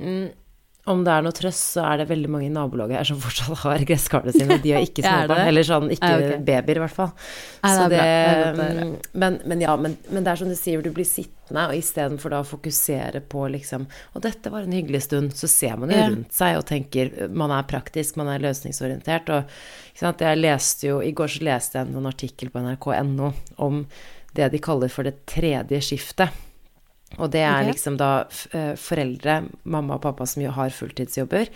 Mm, 0.00 0.28
om 0.84 1.00
det 1.00 1.12
er 1.14 1.22
noe 1.24 1.32
trøst, 1.32 1.62
så 1.76 1.84
er 1.88 2.02
det 2.02 2.06
veldig 2.10 2.28
mange 2.28 2.48
i 2.50 2.52
nabolaget 2.52 2.98
her 2.98 3.08
som 3.08 3.20
fortsatt 3.22 3.56
har 3.64 3.84
gresskarene 3.88 4.34
sine. 4.36 4.58
De 4.60 4.74
har 4.74 4.84
ikke 4.84 5.04
småbarn. 5.06 5.46
Eller 5.48 5.66
sånn, 5.66 5.88
ikke 5.94 6.10
Ja, 6.12 6.18
ok. 6.20 6.44
babyer, 6.44 6.80
i 6.80 6.82
hvert 6.84 6.96
fall. 6.98 7.14
Det 7.64 7.88
det, 7.94 8.02
mm, 8.58 8.92
men, 9.22 9.38
men 9.48 9.64
ja, 9.64 9.76
men, 9.80 9.96
men 10.12 10.26
det 10.26 10.34
er 10.34 10.42
som 10.42 10.52
du 10.52 10.56
sier, 10.58 10.84
du 10.84 10.92
blir 10.92 11.08
sittende, 11.08 11.66
og 11.70 11.76
istedenfor 11.78 12.34
da 12.34 12.42
å 12.44 12.48
fokusere 12.48 13.20
på 13.32 13.46
liksom 13.52 13.84
Og 14.16 14.22
dette 14.24 14.52
var 14.52 14.64
en 14.64 14.76
hyggelig 14.76 15.02
stund, 15.06 15.34
så 15.36 15.48
ser 15.48 15.76
man 15.80 15.92
jo 15.92 16.00
rundt 16.00 16.32
seg 16.36 16.56
og 16.56 16.64
tenker 16.68 17.12
Man 17.32 17.52
er 17.52 17.66
praktisk, 17.68 18.16
man 18.20 18.30
er 18.32 18.44
løsningsorientert. 18.44 19.28
Og 19.32 20.16
jeg 20.24 20.40
leste 20.40 20.88
jo 20.88 21.02
I 21.04 21.12
går 21.16 21.36
så 21.36 21.44
leste 21.44 21.80
jeg 21.80 21.92
en 21.92 22.08
artikkel 22.08 22.52
på 22.52 22.64
nrk.no 22.64 23.32
om 23.64 23.84
det 24.34 24.48
de 24.50 24.58
kaller 24.58 24.90
for 24.90 25.06
det 25.06 25.20
tredje 25.30 25.78
skiftet. 25.84 26.32
Og 27.18 27.30
det 27.32 27.42
er 27.44 27.60
okay. 27.60 27.70
liksom 27.70 27.98
da 28.00 28.10
eh, 28.56 28.74
foreldre, 28.80 29.40
mamma 29.64 29.98
og 29.98 30.04
pappa 30.06 30.26
som 30.28 30.44
jo 30.44 30.52
har 30.54 30.74
fulltidsjobber, 30.74 31.50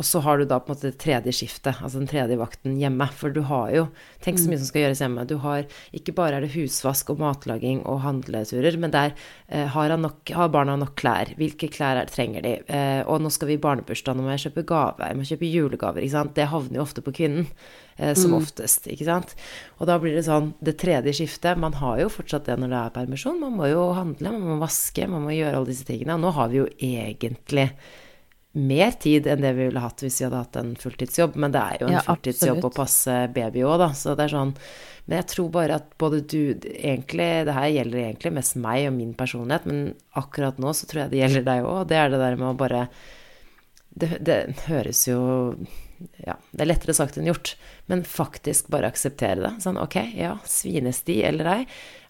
og 0.00 0.06
så 0.08 0.22
har 0.24 0.40
du 0.40 0.46
da 0.48 0.56
på 0.58 0.70
en 0.70 0.74
måte 0.74 0.88
det 0.88 0.98
tredje 1.02 1.34
skiftet, 1.36 1.76
altså 1.78 2.00
den 2.00 2.08
tredje 2.10 2.38
vakten 2.40 2.78
hjemme. 2.80 3.06
For 3.14 3.30
du 3.34 3.42
har 3.46 3.68
jo 3.74 3.84
Tenk 4.24 4.40
så 4.40 4.48
mye 4.48 4.58
som 4.58 4.70
skal 4.70 4.86
gjøres 4.86 5.02
hjemme. 5.02 5.26
Du 5.28 5.36
har 5.44 5.66
Ikke 5.94 6.14
bare 6.16 6.38
er 6.38 6.46
det 6.46 6.54
husvask 6.56 7.12
og 7.12 7.20
matlaging 7.20 7.82
og 7.90 8.00
handleturer, 8.02 8.78
men 8.80 8.94
der 8.94 9.12
eh, 9.48 9.68
har, 9.74 9.94
nok, 10.00 10.32
har, 10.34 10.50
barna 10.54 10.78
nok 10.80 10.96
klær? 10.98 11.34
Hvilke 11.38 11.68
klær 11.70 12.00
er, 12.00 12.10
trenger 12.10 12.42
de? 12.46 12.56
Eh, 12.66 13.02
og 13.04 13.22
nå 13.22 13.30
skal 13.30 13.52
vi 13.52 13.58
i 13.58 13.62
barnebursdag, 13.62 14.16
nå 14.16 14.24
må 14.24 14.34
jeg 14.34 14.48
kjøpe 14.48 14.66
gave. 14.72 15.06
Jeg 15.12 15.20
må 15.20 15.28
kjøpe 15.28 15.50
julegaver, 15.52 16.02
ikke 16.02 16.16
sant. 16.16 16.34
Det 16.38 16.50
havner 16.50 16.80
jo 16.80 16.86
ofte 16.86 17.04
på 17.04 17.14
kvinnen. 17.20 17.48
Eh, 17.96 18.14
som 18.16 18.32
mm. 18.32 18.38
oftest, 18.40 18.88
ikke 18.88 19.06
sant. 19.06 19.34
Og 19.76 19.86
da 19.90 19.98
blir 20.00 20.14
det 20.16 20.24
sånn 20.24 20.54
Det 20.64 20.72
tredje 20.80 21.12
skiftet 21.18 21.58
Man 21.60 21.74
har 21.76 21.98
jo 22.00 22.06
fortsatt 22.08 22.46
det 22.48 22.56
når 22.56 22.72
det 22.72 22.78
er 22.78 22.94
permisjon. 22.94 23.42
Man 23.42 23.58
må 23.58 23.68
jo 23.68 23.90
handle, 23.92 24.32
man 24.32 24.54
må 24.54 24.62
vaske, 24.62 25.06
man 25.10 25.26
må 25.26 25.36
gjøre 25.36 25.60
alle 25.60 25.70
disse 25.70 25.84
tingene. 25.86 26.16
Og 26.16 26.24
nå 26.24 26.32
har 26.38 26.48
vi 26.48 26.62
jo 26.62 26.70
egentlig 26.80 27.68
mer 28.52 28.90
tid 29.00 29.26
enn 29.26 29.40
det 29.40 29.52
vi 29.56 29.66
ville 29.68 29.80
hatt 29.80 30.02
hvis 30.04 30.20
vi 30.20 30.26
hadde 30.26 30.40
hatt 30.42 30.58
en 30.60 30.72
fulltidsjobb. 30.78 31.36
Men 31.40 31.54
det 31.54 31.62
er 31.62 31.80
jo 31.80 31.88
en 31.88 31.96
ja, 31.96 32.02
fulltidsjobb 32.06 32.66
å 32.68 32.72
passe 32.74 33.14
baby 33.34 33.64
òg, 33.64 33.78
da. 33.80 33.90
Så 33.96 34.16
det 34.18 34.26
er 34.26 34.34
sånn 34.34 34.54
Men 35.06 35.18
jeg 35.18 35.28
tror 35.32 35.48
bare 35.54 35.78
at 35.80 35.88
både 35.98 36.20
du 36.30 36.52
Egentlig, 36.72 37.30
det 37.48 37.56
her 37.56 37.70
gjelder 37.72 38.04
egentlig 38.04 38.34
mest 38.36 38.58
meg 38.60 38.86
og 38.90 38.94
min 38.98 39.16
personlighet, 39.18 39.66
men 39.66 39.94
akkurat 40.20 40.60
nå 40.62 40.74
så 40.76 40.88
tror 40.90 41.04
jeg 41.04 41.14
det 41.14 41.22
gjelder 41.24 41.48
deg 41.48 41.70
òg. 41.70 41.80
Det 41.90 41.98
er 41.98 42.12
det 42.12 42.22
der 42.22 42.38
med 42.40 42.52
å 42.52 42.58
bare 42.60 42.86
det, 43.92 44.16
det 44.24 44.38
høres 44.68 45.02
jo 45.08 45.18
ja, 46.22 46.36
det 46.52 46.64
er 46.64 46.70
lettere 46.70 46.94
sagt 46.96 47.18
enn 47.18 47.28
gjort, 47.28 47.54
men 47.90 48.04
faktisk 48.08 48.70
bare 48.72 48.90
akseptere 48.92 49.40
det. 49.44 49.52
Sånn 49.64 49.80
ok, 49.80 49.98
ja, 50.18 50.36
svinesti 50.48 51.20
eller 51.28 51.50
ei, 51.56 51.60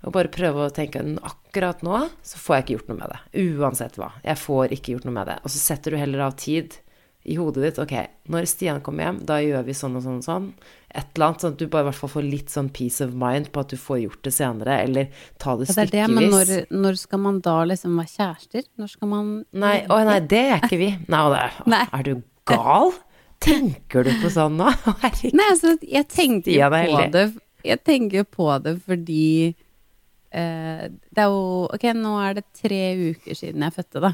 og 0.02 0.14
bare 0.16 0.32
prøve 0.32 0.66
å 0.66 0.74
tenke 0.74 1.02
akkurat 1.22 1.82
nå 1.86 2.04
så 2.26 2.40
får 2.42 2.56
jeg 2.56 2.64
ikke 2.64 2.78
gjort 2.78 2.92
noe 2.92 3.00
med 3.02 3.12
det. 3.14 3.20
Uansett 3.58 3.98
hva. 4.00 4.12
Jeg 4.24 4.40
får 4.42 4.76
ikke 4.78 4.96
gjort 4.96 5.08
noe 5.08 5.18
med 5.18 5.30
det. 5.30 5.38
Og 5.42 5.54
så 5.54 5.62
setter 5.62 5.94
du 5.94 6.00
heller 6.00 6.26
av 6.26 6.38
tid 6.40 6.78
i 7.22 7.36
hodet 7.38 7.62
ditt. 7.62 7.78
Ok, 7.78 7.94
når 8.32 8.46
Stian 8.50 8.80
kommer 8.84 9.06
hjem, 9.06 9.20
da 9.28 9.38
gjør 9.42 9.66
vi 9.66 9.76
sånn 9.76 9.98
og 9.98 10.04
sånn 10.04 10.18
og 10.18 10.26
sånn. 10.26 10.48
Et 10.90 11.06
eller 11.14 11.28
annet, 11.28 11.44
sånn 11.44 11.54
at 11.54 11.60
du 11.60 11.68
bare 11.70 11.86
i 11.86 11.88
hvert 11.88 12.00
fall 12.00 12.12
får 12.16 12.26
litt 12.26 12.52
sånn 12.52 12.72
peace 12.74 13.04
of 13.04 13.14
mind 13.18 13.52
på 13.54 13.62
at 13.62 13.72
du 13.72 13.78
får 13.80 14.02
gjort 14.02 14.26
det 14.26 14.34
senere, 14.34 14.80
eller 14.88 15.22
ta 15.40 15.54
det 15.60 15.68
stykkevis. 15.70 15.92
Det 15.92 16.02
er 16.02 16.10
det, 16.10 16.16
men 16.16 16.34
når, 16.34 16.52
når, 16.74 16.98
skal 17.04 17.22
man 17.22 17.38
da 17.44 17.56
liksom 17.70 17.94
være 18.00 18.12
kjærester? 18.16 18.66
Når 18.82 18.92
skal 18.96 19.12
man 19.12 19.30
Nei, 19.62 19.76
å 19.86 20.02
nei, 20.08 20.18
det 20.34 20.44
er 20.48 20.58
ikke 20.58 20.80
vi. 20.82 20.90
Nei, 21.12 21.24
det, 21.36 21.46
nei. 21.70 21.86
er 21.86 22.08
du 22.08 22.12
gal? 22.50 22.94
Tenker 23.42 24.06
du 24.06 24.12
på 24.22 24.30
sånn 24.32 24.56
nå? 24.60 24.70
Herregud. 25.02 25.36
Nei, 25.38 25.48
altså, 25.50 25.74
jeg 25.82 26.08
tenker 26.10 26.72
på 26.72 27.04
det 27.14 27.26
Jeg 27.66 27.82
tenker 27.86 28.26
på 28.26 28.48
det 28.62 28.76
fordi 28.86 29.28
eh, 29.50 30.84
Det 30.90 31.24
er 31.24 31.30
jo 31.30 31.68
Ok, 31.68 31.88
nå 31.98 32.16
er 32.22 32.38
det 32.38 32.46
tre 32.58 32.82
uker 33.12 33.38
siden 33.38 33.66
jeg 33.66 33.76
fødte, 33.78 34.04
da. 34.08 34.12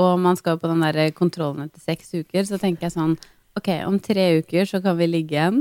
Og 0.00 0.18
man 0.18 0.38
skal 0.38 0.58
på 0.58 0.70
den 0.70 0.82
der 0.82 1.14
kontrollen 1.14 1.68
etter 1.68 1.82
seks 1.82 2.14
uker, 2.16 2.46
så 2.48 2.58
tenker 2.58 2.88
jeg 2.88 2.96
sånn 2.96 3.18
Ok, 3.58 3.70
om 3.86 4.00
tre 4.02 4.40
uker 4.42 4.66
så 4.66 4.80
kan 4.82 4.98
vi 4.98 5.06
ligge 5.06 5.36
igjen. 5.36 5.60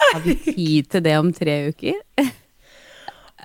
Har 0.00 0.24
vi 0.24 0.34
tid 0.34 0.88
til 0.90 1.04
det 1.04 1.12
om 1.20 1.28
tre 1.34 1.60
uker? 1.70 2.00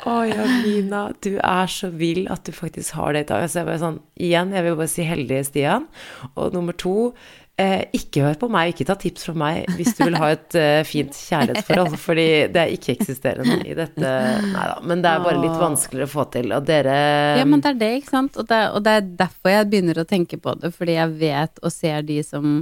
Å, 0.08 0.14
Jamina, 0.30 1.10
du 1.20 1.34
er 1.44 1.70
så 1.70 1.90
vill 1.92 2.24
at 2.32 2.48
du 2.48 2.54
faktisk 2.56 2.96
har 2.96 3.14
det 3.14 3.26
i 3.26 3.30
dag. 3.30 3.46
Så 3.46 3.60
jeg 3.60 3.68
bare 3.68 3.82
sånn, 3.82 4.00
igjen, 4.18 4.54
jeg 4.56 4.66
vil 4.66 4.78
bare 4.80 4.92
si 4.92 5.06
heldige, 5.06 5.44
Stian. 5.50 5.88
Og 6.36 6.56
nummer 6.56 6.78
to, 6.80 7.12
Eh, 7.60 7.82
ikke 7.98 8.22
hør 8.24 8.38
på 8.40 8.48
meg, 8.52 8.72
ikke 8.72 8.86
ta 8.88 8.96
tips 8.96 9.26
fra 9.28 9.34
meg 9.36 9.66
hvis 9.76 9.92
du 9.98 10.06
vil 10.06 10.16
ha 10.22 10.30
et 10.32 10.56
eh, 10.56 10.82
fint 10.88 11.12
kjærlighetsforhold, 11.12 11.98
fordi 12.08 12.28
det 12.56 12.62
er 12.62 12.76
ikke-eksisterende 12.78 13.58
i 13.68 13.76
dette. 13.76 14.12
Nei 14.54 14.68
da, 14.72 14.78
men 14.88 15.04
det 15.04 15.12
er 15.12 15.26
bare 15.26 15.42
litt 15.42 15.58
vanskeligere 15.60 16.08
å 16.08 16.14
få 16.14 16.26
til, 16.32 16.54
og 16.56 16.70
dere 16.70 16.96
Ja, 17.42 17.44
men 17.50 17.60
det 17.66 17.74
er 17.74 17.82
det, 17.82 17.92
ikke 18.00 18.14
sant, 18.14 18.40
og 18.40 18.48
det, 18.48 18.62
og 18.72 18.86
det, 18.88 18.96
er 18.96 19.12
derfor 19.26 19.56
jeg 19.58 19.70
begynner 19.74 20.00
å 20.00 20.08
tenke 20.08 20.40
på 20.40 20.56
det, 20.62 20.72
fordi 20.78 20.96
jeg 21.02 21.18
vet 21.20 21.60
og 21.60 21.76
ser 21.76 22.08
de 22.08 22.22
som 22.24 22.56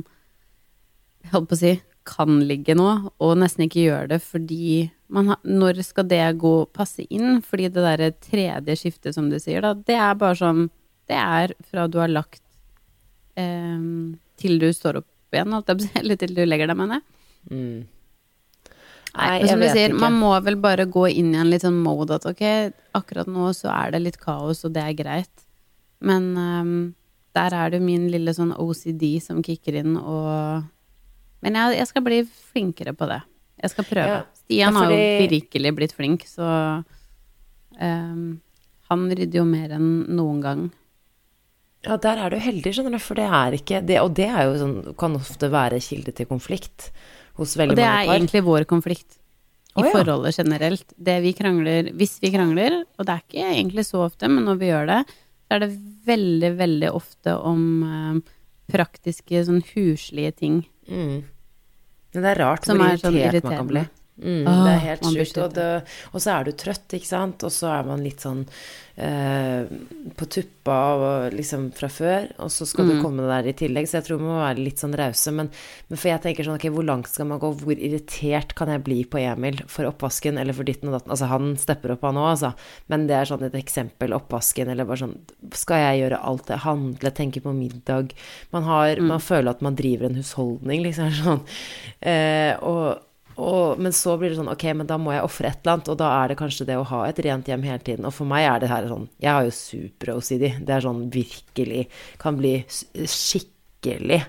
jeg 1.21 1.33
holdt 1.35 1.51
på 1.51 1.59
å 1.59 1.61
si 1.61 1.77
kan 2.07 2.41
ligge 2.49 2.73
nå, 2.79 2.89
og 3.21 3.37
nesten 3.37 3.67
ikke 3.67 3.85
gjør 3.85 4.13
det 4.15 4.21
fordi 4.23 4.87
man 5.13 5.33
har, 5.33 5.41
Når 5.43 5.81
skal 5.85 6.07
det 6.09 6.23
gå 6.41 6.53
passe 6.75 7.03
inn? 7.13 7.41
Fordi 7.43 7.69
det 7.69 7.83
derre 7.83 8.13
tredje 8.15 8.75
skiftet, 8.79 9.13
som 9.15 9.29
du 9.29 9.37
sier, 9.39 9.61
da, 9.61 9.73
det 9.75 9.95
er 9.95 10.15
bare 10.19 10.39
sånn 10.39 10.69
Det 11.07 11.19
er 11.19 11.53
fra 11.67 11.85
du 11.91 11.99
har 12.01 12.11
lagt 12.11 12.41
um, 13.35 14.15
til 14.39 14.57
du 14.61 14.67
står 14.73 15.01
opp 15.01 15.35
igjen, 15.35 15.53
eller 16.01 16.19
til 16.19 16.35
du 16.37 16.43
legger 16.45 16.71
deg, 16.71 16.79
mener 16.79 16.99
jeg. 16.99 17.07
Mm. 17.51 17.85
Nei, 19.17 19.39
men 19.41 19.49
som 19.49 19.63
du 19.63 19.67
sier, 19.71 19.89
ikke. 19.89 20.01
man 20.03 20.17
må 20.19 20.31
vel 20.45 20.59
bare 20.61 20.85
gå 20.93 21.07
inn 21.09 21.31
i 21.33 21.39
en 21.41 21.49
litt 21.49 21.63
sånn 21.65 21.79
mode 21.81 22.19
at 22.19 22.27
ok, 22.29 22.43
akkurat 22.97 23.29
nå 23.31 23.49
så 23.57 23.71
er 23.73 23.95
det 23.95 24.03
litt 24.03 24.19
kaos, 24.21 24.61
og 24.67 24.75
det 24.75 24.83
er 24.83 24.97
greit. 24.97 25.45
Men 26.05 26.27
um, 26.37 26.73
der 27.37 27.55
er 27.57 27.71
det 27.71 27.79
jo 27.79 27.87
min 27.87 28.07
lille 28.13 28.33
sånn 28.35 28.53
OCD 28.53 29.17
som 29.23 29.41
kicker 29.45 29.79
inn, 29.81 29.95
og 29.97 30.65
Men 31.45 31.53
jeg, 31.53 31.77
jeg 31.77 31.87
skal 31.91 32.01
bli 32.01 32.23
flinkere 32.25 32.95
på 32.97 33.05
det. 33.09 33.19
Jeg 33.61 33.69
skal 33.69 33.85
prøve. 33.85 34.13
Ja, 34.15 34.37
Stian 34.37 34.73
fordi... 34.73 34.85
har 34.85 34.93
jo 34.97 35.27
virkelig 35.33 35.71
blitt 35.77 35.93
flink, 35.93 36.25
så 36.25 36.47
um, 37.77 38.23
han 38.89 39.05
rydder 39.11 39.41
jo 39.41 39.45
mer 39.45 39.75
enn 39.77 39.89
noen 40.17 40.41
gang. 40.41 40.63
Ja, 41.87 41.95
der 42.03 42.19
er 42.19 42.33
du 42.33 42.39
heldig, 42.43 42.73
skjønner 42.75 42.97
du, 42.97 42.99
for 43.01 43.19
det 43.19 43.27
er 43.27 43.55
ikke 43.55 43.79
det, 43.87 44.01
Og 44.03 44.11
det 44.17 44.27
er 44.27 44.49
jo 44.49 44.57
sånn, 44.59 44.75
kan 44.99 45.15
ofte 45.15 45.49
være 45.53 45.79
kilde 45.83 46.13
til 46.15 46.27
konflikt 46.29 46.89
hos 47.39 47.55
veldig 47.55 47.77
mange 47.77 47.85
par. 47.85 47.93
Og 47.93 48.03
det 48.03 48.11
er 48.11 48.17
egentlig 48.17 48.43
vår 48.47 48.67
konflikt 48.67 49.19
i 49.77 49.83
oh, 49.83 49.85
ja. 49.85 49.93
forholdet 49.93 50.39
generelt. 50.41 50.95
Det 50.97 51.19
vi 51.21 51.33
krangler 51.37 51.91
Hvis 51.95 52.17
vi 52.23 52.33
krangler, 52.33 52.81
og 52.97 53.07
det 53.07 53.13
er 53.13 53.23
ikke 53.23 53.51
egentlig 53.53 53.85
så 53.87 54.03
ofte, 54.07 54.29
men 54.31 54.47
når 54.49 54.59
vi 54.61 54.71
gjør 54.71 54.89
det, 54.89 54.99
så 55.47 55.55
er 55.55 55.63
det 55.63 55.69
veldig, 56.07 56.51
veldig 56.59 56.91
ofte 56.97 57.35
om 57.47 57.63
uh, 57.85 58.17
praktiske, 58.71 59.45
sånn 59.47 59.61
huslige 59.71 60.33
ting. 60.41 60.61
Mm. 60.89 61.21
Men 62.15 62.25
det 62.25 62.33
er 62.33 62.41
rart 62.41 62.67
hvor 62.67 62.81
irritert 62.81 63.05
sånn 63.05 63.47
man 63.47 63.61
kan 63.61 63.69
bli. 63.69 63.85
Mm, 64.17 64.47
ah, 64.49 64.63
det 64.65 64.73
er 64.73 64.83
helt 64.87 65.07
sjukt. 65.13 65.39
Og, 65.43 65.61
og, 66.11 66.19
så 66.19 66.33
er 66.33 66.47
du 66.47 66.57
trøtt, 66.57 66.97
ikke 66.97 67.09
sant, 67.09 67.45
og 67.45 67.53
så 67.53 67.71
er 67.75 67.89
man 67.89 68.05
litt 68.05 68.25
sånn 68.25 68.45
Eh, 68.97 69.65
på 70.17 70.25
tuppa 70.25 70.75
og 70.97 71.33
liksom 71.37 71.67
fra 71.77 71.85
før, 71.85 72.23
og 72.41 72.49
så 72.49 72.65
skal 72.65 72.87
mm. 72.87 72.89
du 72.89 73.01
komme 73.03 73.27
der 73.29 73.49
i 73.51 73.53
tillegg. 73.53 73.85
Så 73.85 73.99
jeg 73.99 74.07
tror 74.07 74.17
vi 74.17 74.25
må 74.25 74.39
være 74.39 74.63
litt 74.65 74.81
sånn 74.81 74.95
rause. 74.97 75.33
Men, 75.37 75.51
men, 75.85 75.99
for 75.99 76.09
jeg 76.09 76.23
tenker 76.23 76.47
sånn, 76.47 76.57
ok, 76.57 76.65
hvor 76.73 76.87
langt 76.87 77.11
skal 77.11 77.29
man 77.29 77.41
gå? 77.43 77.51
Hvor 77.61 77.77
irritert 77.77 78.55
kan 78.57 78.71
jeg 78.73 78.81
bli 78.87 79.03
på 79.05 79.21
Emil 79.21 79.61
for 79.69 79.85
oppvasken 79.85 80.41
eller 80.41 80.57
for 80.57 80.65
ditten 80.65 80.89
og 80.89 80.97
datten? 80.97 81.13
Altså, 81.13 81.29
han 81.29 81.53
stepper 81.61 81.93
opp, 81.93 82.07
han 82.09 82.17
òg, 82.17 82.31
altså. 82.31 82.53
Men 82.89 83.05
det 83.05 83.19
er 83.19 83.29
sånn 83.29 83.45
et 83.45 83.59
eksempel, 83.61 84.17
oppvasken, 84.17 84.73
eller 84.73 84.89
bare 84.89 85.03
sånn 85.03 85.17
Skal 85.53 85.83
jeg 85.83 86.01
gjøre 86.01 86.23
alt 86.31 86.49
det? 86.49 86.63
Handle, 86.65 87.13
tenke 87.21 87.45
på 87.45 87.53
middag? 87.53 88.17
Man 88.55 88.65
har 88.65 88.97
mm. 88.97 89.11
Man 89.13 89.21
føler 89.21 89.53
at 89.53 89.61
man 89.61 89.77
driver 89.77 90.09
en 90.09 90.17
husholdning, 90.17 90.81
liksom. 90.89 91.13
Sånn. 91.21 91.45
Eh, 92.01 92.57
og 92.65 92.97
og, 93.37 93.77
men 93.77 93.93
så 93.93 94.15
blir 94.17 94.31
det 94.33 94.39
sånn, 94.39 94.49
ok, 94.49 94.63
men 94.79 94.87
da 94.89 94.97
må 95.01 95.13
jeg 95.13 95.25
ofre 95.25 95.51
et 95.51 95.59
eller 95.61 95.75
annet, 95.77 95.91
og 95.93 95.99
da 96.01 96.09
er 96.19 96.31
det 96.31 96.39
kanskje 96.39 96.65
det 96.69 96.77
å 96.79 96.85
ha 96.89 97.03
et 97.05 97.19
rent 97.25 97.49
hjem 97.51 97.65
hele 97.69 97.83
tiden. 97.85 98.07
Og 98.09 98.15
for 98.17 98.29
meg 98.29 98.47
er 98.49 98.63
det 98.63 98.71
her 98.71 98.87
sånn 98.89 99.05
Jeg 99.21 99.29
har 99.29 99.45
jo 99.45 99.53
super-OCD. 99.53 100.45
Det 100.65 100.73
er 100.73 100.85
sånn 100.85 101.03
virkelig 101.13 101.83
Kan 102.21 102.39
bli 102.39 102.55
skikkelig 102.69 104.23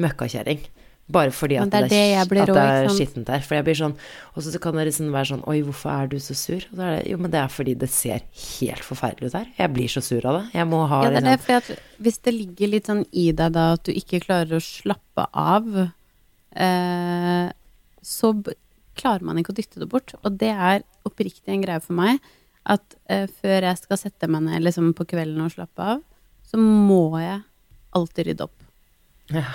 møkkakjerring. 0.00 0.64
Bare 1.04 1.34
fordi 1.36 1.58
at 1.60 1.68
det 1.68 1.82
er, 1.82 1.88
det, 1.92 2.28
det, 2.32 2.44
det 2.48 2.60
er 2.64 2.86
skittent 2.88 3.26
der. 3.28 3.42
For 3.44 3.58
jeg 3.58 3.66
blir 3.66 3.76
sånn 3.76 3.92
Og 4.32 4.46
så 4.46 4.60
kan 4.62 4.78
det 4.78 4.86
liksom 4.88 5.10
være 5.12 5.28
sånn 5.34 5.42
Oi, 5.52 5.58
hvorfor 5.66 5.90
er 5.92 6.08
du 6.08 6.16
så 6.16 6.36
sur? 6.38 6.64
Og 6.70 6.78
så 6.78 6.86
er 6.86 6.94
det 6.94 7.10
Jo, 7.12 7.18
men 7.20 7.34
det 7.34 7.42
er 7.42 7.50
fordi 7.52 7.74
det 7.82 7.90
ser 7.92 8.24
helt 8.24 8.86
forferdelig 8.86 9.28
ut 9.28 9.36
her. 9.36 9.50
Jeg 9.58 9.72
blir 9.74 9.92
så 9.92 10.00
sur 10.04 10.24
av 10.30 10.38
det. 10.38 10.46
Jeg 10.56 10.70
må 10.70 10.80
ha 10.88 11.02
Ja, 11.04 11.10
det 11.12 11.20
er 11.20 11.28
det, 11.28 11.34
fordi 11.44 11.58
at 11.58 12.00
hvis 12.06 12.18
det 12.24 12.34
ligger 12.38 12.72
litt 12.72 12.88
sånn 12.88 13.04
i 13.12 13.26
deg 13.36 13.52
da 13.52 13.66
at 13.76 13.84
du 13.84 13.92
ikke 13.92 14.22
klarer 14.24 14.56
å 14.56 14.64
slappe 14.64 15.28
av 15.28 15.68
eh, 15.84 17.52
så 18.06 18.32
klarer 18.98 19.26
man 19.26 19.40
ikke 19.40 19.54
å 19.54 19.58
dytte 19.58 19.82
det 19.82 19.90
bort. 19.90 20.14
Og 20.22 20.38
det 20.40 20.52
er 20.52 20.84
oppriktig 21.08 21.52
en 21.52 21.64
greie 21.64 21.82
for 21.82 21.96
meg 21.98 22.20
at 22.64 22.96
uh, 23.10 23.26
før 23.42 23.66
jeg 23.68 23.80
skal 23.82 24.00
sette 24.00 24.28
meg 24.30 24.46
ned 24.46 24.64
liksom, 24.64 24.92
på 24.96 25.06
kvelden 25.08 25.42
og 25.44 25.52
slappe 25.52 25.88
av, 25.94 26.04
så 26.48 26.60
må 26.60 27.18
jeg 27.20 27.42
alltid 27.94 28.30
rydde 28.30 28.46
opp. 28.46 28.68
Ja. 29.34 29.48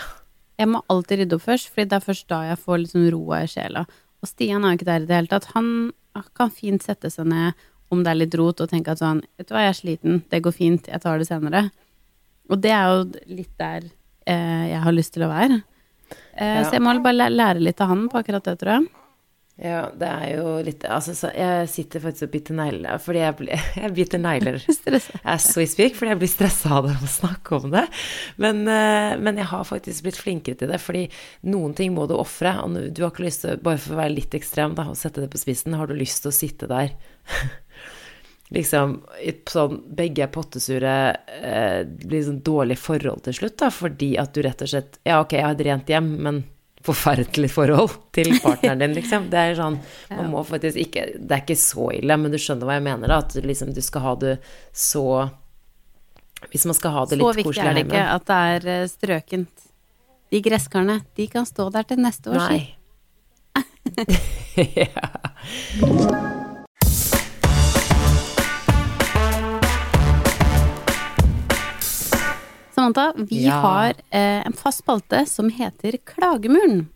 Jeg 0.60 0.70
må 0.74 0.84
alltid 0.91 1.24
rydde 1.24 1.39
opp 1.39 1.46
først, 1.46 1.72
fordi 1.72 1.89
det 1.89 1.98
er 1.98 2.06
først 2.06 2.27
da 2.29 2.44
jeg 2.50 2.62
får 2.62 2.84
liksom 2.84 3.08
roa 3.15 3.44
i 3.46 3.50
sjela. 3.50 3.86
Og 4.20 4.29
Stian 4.29 4.65
er 4.65 4.74
jo 4.74 4.79
ikke 4.79 4.89
der 4.89 5.06
i 5.06 5.10
det 5.10 5.15
hele 5.15 5.32
tatt. 5.32 5.51
Han 5.56 5.70
kan 6.38 6.51
fint 6.51 6.84
sette 6.84 7.12
seg 7.13 7.29
ned 7.32 7.68
om 7.89 8.03
det 8.03 8.12
er 8.12 8.20
litt 8.20 8.36
rot, 8.38 8.62
og 8.62 8.70
tenke 8.70 8.94
at 8.94 9.01
sånn 9.01 9.24
Vet 9.39 9.50
du 9.50 9.56
hva, 9.56 9.63
jeg 9.65 9.74
er 9.74 9.77
sliten, 9.77 10.20
det 10.29 10.44
går 10.46 10.53
fint, 10.53 10.89
jeg 10.91 11.01
tar 11.01 11.22
det 11.22 11.29
senere. 11.29 11.70
Og 12.50 12.60
det 12.62 12.74
er 12.75 12.91
jo 12.91 13.06
litt 13.39 13.53
der 13.62 13.88
eh, 14.29 14.65
jeg 14.74 14.84
har 14.84 14.96
lyst 14.96 15.15
til 15.15 15.25
å 15.25 15.32
være. 15.32 15.62
Eh, 16.33 16.55
ja. 16.59 16.63
Så 16.65 16.77
jeg 16.77 16.85
må 16.85 16.95
bare 17.03 17.29
lære 17.29 17.61
litt 17.63 17.81
av 17.83 17.91
han 17.93 18.07
på 18.11 18.21
akkurat 18.21 18.45
det, 18.47 18.57
tror 18.61 18.75
jeg. 18.77 18.89
Ja, 19.59 19.89
det 19.91 20.07
er 20.07 20.27
jo 20.37 20.51
litt 20.63 20.85
Altså, 20.87 21.11
så 21.17 21.33
jeg 21.35 21.67
sitter 21.67 21.99
faktisk 21.99 22.29
og 22.29 22.31
biter 22.31 22.55
negler 22.55 23.01
fordi 23.03 23.19
jeg, 23.19 23.35
blir, 23.41 23.65
jeg 23.83 23.91
biter 23.97 24.21
negler 24.23 24.59
as 25.33 25.49
we 25.59 25.65
speak, 25.67 25.97
fordi 25.97 26.13
jeg 26.13 26.21
blir 26.21 26.31
stressa 26.31 26.77
av 26.77 26.87
det 26.87 26.95
å 26.95 27.09
snakke 27.11 27.59
om 27.59 27.73
det. 27.73 27.83
Men, 28.39 28.63
eh, 28.71 29.17
men, 29.19 29.41
jeg 29.41 29.49
har 29.51 29.67
faktisk 29.67 30.07
blitt 30.07 30.19
flinkere 30.21 30.61
til 30.61 30.71
det, 30.71 30.79
fordi 30.79 31.05
noen 31.51 31.75
ting 31.75 31.91
må 31.95 32.07
du 32.07 32.15
ofre. 32.15 32.55
Og 32.63 32.79
du 32.95 33.03
har 33.03 33.11
ikke 33.11 33.27
lyst 33.27 33.43
til, 33.43 33.59
bare 33.63 33.81
for 33.81 33.97
å 33.97 33.99
være 33.99 34.15
litt 34.15 34.37
ekstrem 34.39 34.77
da, 34.79 34.87
og 34.93 34.99
sette 34.99 35.25
det 35.25 35.31
på 35.33 35.41
spissen, 35.41 35.75
har 35.75 35.91
du 35.91 35.97
lyst 35.97 36.23
til 36.23 36.31
å 36.31 36.39
sitte 36.39 36.69
der 36.71 36.95
liksom 38.53 38.96
sånn 39.50 39.82
begge 39.96 40.24
er 40.25 40.32
pottesure, 40.34 40.94
eh, 41.41 41.82
blir 41.86 42.24
sånn 42.25 42.41
dårlig 42.46 42.79
forhold 42.82 43.24
til 43.27 43.36
slutt, 43.38 43.58
da, 43.62 43.70
fordi 43.74 44.15
at 44.22 44.34
du 44.34 44.41
rett 44.46 44.63
og 44.65 44.72
slett 44.72 44.98
Ja, 45.06 45.20
ok, 45.22 45.36
jeg 45.38 45.46
har 45.46 45.58
et 45.58 45.68
rent 45.68 45.91
hjem, 45.91 46.10
men 46.25 46.41
forferdelig 46.86 47.51
forhold 47.51 47.91
til 48.15 48.32
partneren 48.41 48.79
din, 48.82 48.96
liksom. 48.98 49.27
Det 49.29 49.38
er 49.38 49.58
sånn 49.60 49.77
Man 50.18 50.32
må 50.32 50.44
faktisk 50.48 50.79
ikke 50.79 51.06
Det 51.20 51.36
er 51.36 51.44
ikke 51.44 51.60
så 51.60 51.89
ille, 51.98 52.18
men 52.18 52.34
du 52.34 52.39
skjønner 52.39 52.70
hva 52.70 52.79
jeg 52.79 52.88
mener, 52.88 53.12
da. 53.12 53.20
At 53.22 53.36
du 53.36 53.46
liksom 53.46 53.74
du 53.75 53.82
skal 53.86 54.06
ha 54.08 54.15
det 54.24 54.36
så 54.74 55.06
Hvis 56.50 56.65
man 56.70 56.77
skal 56.77 56.96
ha 56.96 57.06
det 57.06 57.20
litt 57.20 57.27
koselig 57.27 57.46
Så 57.46 57.51
viktig 57.51 57.68
er 57.68 57.77
det 57.77 57.86
ikke 57.86 58.08
at 58.15 58.27
det 58.29 58.41
er 58.56 58.68
eh, 58.74 58.89
strøkent. 58.89 59.70
De 60.29 60.44
gresskarene, 60.46 61.00
de 61.18 61.25
kan 61.29 61.46
stå 61.50 61.70
der 61.74 61.88
til 61.89 62.03
neste 62.06 62.32
år, 62.32 62.41
Nei. 62.48 62.62
ja. 64.79 66.38
Samantha, 72.93 73.13
vi 73.17 73.46
Ja. 73.46 73.60
har 73.62 73.93
eh, 74.12 74.46
en 74.46 74.53
fast 74.53 74.79
spalte 74.84 75.25
som 75.27 75.50
heter 75.50 75.98
Klagemuren. 76.05 76.88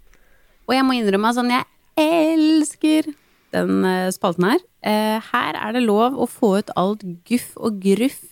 Og 0.67 0.73
jeg 0.75 0.83
må 0.85 0.93
innrømme 0.95 1.29
at 1.29 1.35
sånn, 1.35 1.51
jeg 1.51 1.65
elsker 1.97 3.13
den 3.53 3.83
eh, 3.85 4.09
spalten 4.11 4.43
her. 4.49 4.59
Eh, 4.83 5.19
her 5.31 5.53
er 5.55 5.73
det 5.73 5.83
lov 5.85 6.15
å 6.17 6.27
få 6.27 6.57
ut 6.59 6.69
alt 6.75 7.03
guff 7.27 7.53
og 7.57 7.79
gruff. 7.83 8.23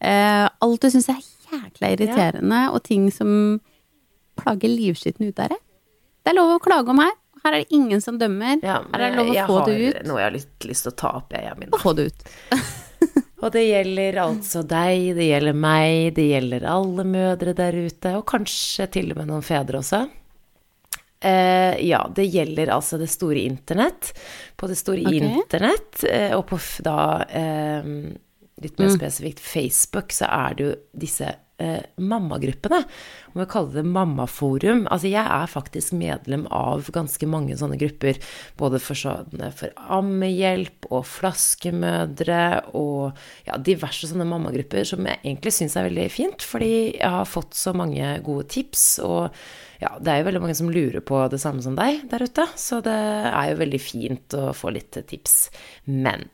Eh, 0.00 0.48
alt 0.60 0.80
du 0.80 0.88
syns 0.90 1.08
er 1.08 1.20
jækla 1.52 1.92
irriterende, 1.94 2.72
og 2.72 2.82
ting 2.84 3.10
som 3.12 3.60
plager 4.36 4.68
livskitten 4.72 5.28
ut 5.28 5.38
av 5.38 5.48
deg. 5.52 5.58
Det 6.24 6.32
er 6.32 6.38
lov 6.38 6.56
å 6.56 6.62
klage 6.62 6.88
om 6.88 6.98
her. 6.98 7.12
Her 7.44 7.52
er 7.52 7.64
det 7.64 7.76
ingen 7.76 8.00
som 8.00 8.16
dømmer. 8.18 8.62
Ja, 8.64 8.80
her 8.94 9.00
er 9.00 9.10
det 9.10 9.18
lov 9.18 9.28
å 9.28 9.46
få 9.46 9.66
det 9.66 9.76
ut. 10.00 10.06
noe 10.08 10.18
jeg 10.22 10.24
har 10.24 10.32
litt 10.38 10.64
lyst 10.64 10.86
til 10.86 10.92
å 10.92 10.96
ta 10.96 11.10
opp, 11.20 11.32
jeg, 11.36 11.44
Jamin. 11.44 11.70
Få 11.82 11.92
det 11.94 12.06
ut. 12.08 12.24
Og 13.44 13.52
det 13.52 13.66
gjelder 13.66 14.18
altså 14.22 14.62
deg, 14.64 15.10
det 15.18 15.28
gjelder 15.28 15.56
meg, 15.56 16.14
det 16.16 16.28
gjelder 16.30 16.64
alle 16.72 17.04
mødre 17.04 17.52
der 17.56 17.76
ute, 17.76 18.14
og 18.16 18.24
kanskje 18.30 18.88
til 18.96 19.12
og 19.12 19.20
med 19.20 19.28
noen 19.28 19.44
fedre 19.44 19.82
også. 19.82 20.06
Eh, 21.24 21.76
ja, 21.84 22.00
det 22.16 22.24
gjelder 22.32 22.72
altså 22.72 22.98
det 23.00 23.10
store 23.12 23.44
internett. 23.44 24.14
På 24.56 24.68
det 24.70 24.78
store 24.80 25.04
okay. 25.04 25.20
internett, 25.28 26.04
eh, 26.08 26.32
og 26.36 26.46
på 26.48 26.60
da 26.84 26.98
eh, 27.28 27.92
litt 28.64 28.80
mer 28.80 28.92
spesifikt 28.96 29.44
Facebook, 29.44 30.12
så 30.12 30.28
er 30.32 30.56
det 30.56 30.68
jo 30.68 30.74
disse 31.04 31.30
eh, 31.58 31.82
mammagruppene. 31.96 32.82
Om 33.32 33.40
vi 33.40 33.46
kaller 33.50 33.78
det 33.78 33.84
mammaforum. 33.88 34.84
Altså 34.92 35.10
jeg 35.10 35.24
er 35.24 35.50
faktisk 35.50 35.94
medlem 35.98 36.46
av 36.54 36.88
ganske 36.94 37.26
mange 37.30 37.56
sånne 37.58 37.78
grupper. 37.80 38.20
Både 38.60 38.80
for, 38.82 38.98
sånne, 38.98 39.50
for 39.56 39.74
ammehjelp 39.98 40.88
og 40.90 41.06
flaskemødre 41.10 42.44
og 42.78 43.18
ja, 43.48 43.58
diverse 43.58 44.10
sånne 44.10 44.28
mammagrupper 44.30 44.86
som 44.88 45.06
jeg 45.08 45.20
egentlig 45.22 45.54
syns 45.56 45.76
er 45.78 45.88
veldig 45.88 46.08
fint. 46.12 46.46
Fordi 46.46 46.72
jeg 46.96 47.12
har 47.18 47.28
fått 47.30 47.58
så 47.58 47.74
mange 47.76 48.16
gode 48.26 48.48
tips. 48.54 48.86
Og 49.04 49.28
ja, 49.82 49.94
det 50.00 50.12
er 50.12 50.22
jo 50.22 50.30
veldig 50.30 50.42
mange 50.46 50.58
som 50.58 50.72
lurer 50.72 51.04
på 51.04 51.22
det 51.32 51.42
samme 51.42 51.64
som 51.64 51.78
deg 51.78 52.06
der 52.10 52.26
ute. 52.26 52.48
Så 52.58 52.80
det 52.84 52.98
er 53.30 53.52
jo 53.52 53.62
veldig 53.62 53.82
fint 53.82 54.38
å 54.38 54.50
få 54.56 54.74
litt 54.74 54.98
tips. 55.10 55.48
Men 55.90 56.28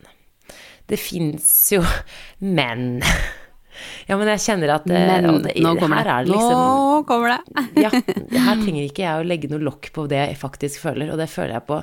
det 0.91 0.99
fins 0.99 1.47
jo 1.75 1.85
Men. 2.59 3.01
Ja, 4.09 4.19
men 4.21 4.31
jeg 4.33 4.43
kjenner 4.45 4.75
at 4.77 4.87
Men 4.91 5.29
og 5.31 5.41
det, 5.47 5.57
nå 5.63 5.75
kommer 5.81 6.05
det. 6.05 6.19
det 6.29 6.35
liksom 6.35 6.61
Nå 6.61 7.01
kommer 7.09 7.35
det. 7.37 7.65
ja, 7.87 7.91
her 8.47 8.63
trenger 8.63 8.85
ikke 8.85 9.05
jeg 9.07 9.17
å 9.17 9.27
legge 9.27 9.51
noe 9.53 9.65
lokk 9.71 9.91
på 9.97 10.07
det 10.11 10.23
jeg 10.23 10.39
faktisk 10.41 10.85
føler, 10.85 11.13
og 11.13 11.21
det 11.21 11.31
føler 11.33 11.57
jeg 11.59 11.69
på 11.71 11.81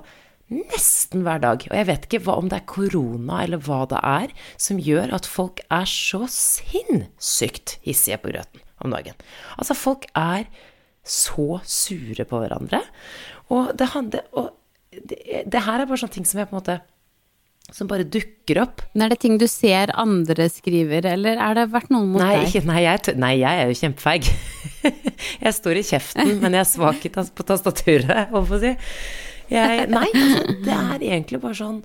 nesten 0.54 1.25
hver 1.25 1.42
dag. 1.44 1.66
Og 1.68 1.75
jeg 1.75 1.88
vet 1.89 2.08
ikke 2.08 2.22
hva, 2.24 2.38
om 2.39 2.48
det 2.51 2.62
er 2.62 2.70
korona 2.70 3.42
eller 3.44 3.62
hva 3.63 3.82
det 3.92 4.00
er 4.00 4.36
som 4.62 4.80
gjør 4.80 5.12
at 5.18 5.27
folk 5.27 5.63
er 5.74 5.89
så 5.92 6.24
sinnssykt 6.32 7.77
hissige 7.88 8.20
på 8.24 8.32
grøten 8.32 8.63
om 8.84 8.94
dagen. 8.94 9.18
Altså, 9.58 9.75
folk 9.77 10.08
er 10.16 10.48
så 11.08 11.60
sure 11.68 12.27
på 12.27 12.39
hverandre. 12.44 12.82
Og 13.54 13.74
det, 13.80 13.89
handler, 13.94 14.24
og 14.36 14.54
det, 14.92 15.20
det 15.48 15.63
her 15.68 15.82
er 15.82 15.89
bare 15.89 16.00
sånne 16.00 16.16
ting 16.20 16.27
som 16.27 16.42
jeg 16.42 16.50
på 16.50 16.56
en 16.56 16.62
måte 16.62 16.80
Som 17.75 17.89
bare 17.91 18.05
dukker 18.07 18.62
opp. 18.63 18.81
Men 18.93 19.05
er 19.05 19.13
det 19.13 19.19
ting 19.25 19.36
du 19.41 19.45
ser 19.51 19.91
andre 20.00 20.47
skriver, 20.51 21.05
eller 21.12 21.39
er 21.43 21.57
det 21.57 21.65
vært 21.74 21.91
noen 21.91 22.13
mot 22.13 22.24
Nei, 22.24 22.38
deg? 22.39 22.47
ikke, 22.47 22.67
nei, 22.69 22.81
jeg, 22.86 23.15
nei, 23.19 23.33
jeg 23.41 23.63
er 23.63 23.71
jo 23.71 23.79
kjempefeig. 23.81 24.29
jeg 25.45 25.55
står 25.57 25.81
i 25.81 25.88
kjeften, 25.89 26.38
men 26.41 26.55
jeg 26.55 26.63
er 26.63 26.69
svak 26.69 27.07
på 27.12 27.47
tastaturet, 27.47 28.29
holdt 28.31 28.53
på 28.53 28.59
å 28.59 28.62
si. 28.63 28.71
Jeg, 29.47 29.86
nei, 29.91 30.07
altså, 30.12 30.55
det 30.65 30.74
er 30.75 31.03
egentlig 31.07 31.38
bare 31.39 31.55
sånn 31.55 31.77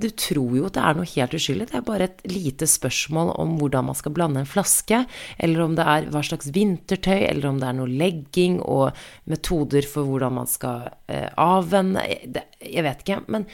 Du 0.00 0.06
tror 0.16 0.54
jo 0.56 0.62
at 0.70 0.78
det 0.78 0.84
er 0.88 0.94
noe 0.96 1.08
helt 1.10 1.34
uskyldig. 1.36 1.66
Det 1.68 1.76
er 1.76 1.82
bare 1.84 2.06
et 2.08 2.22
lite 2.32 2.64
spørsmål 2.70 3.34
om 3.42 3.58
hvordan 3.60 3.90
man 3.90 3.98
skal 3.98 4.14
blande 4.16 4.40
en 4.40 4.48
flaske, 4.48 5.02
eller 5.36 5.64
om 5.66 5.74
det 5.76 5.84
er 5.84 6.08
hva 6.14 6.22
slags 6.24 6.48
vintertøy, 6.56 7.18
eller 7.26 7.50
om 7.50 7.58
det 7.60 7.68
er 7.68 7.76
noe 7.76 7.92
legging 7.92 8.56
og 8.64 8.96
metoder 9.28 9.84
for 9.88 10.08
hvordan 10.08 10.38
man 10.40 10.48
skal 10.48 10.88
eh, 11.12 11.28
avvenne 11.36 12.06
det, 12.24 12.46
Jeg 12.64 12.88
vet 12.88 13.04
ikke. 13.04 13.20
Men 13.28 13.44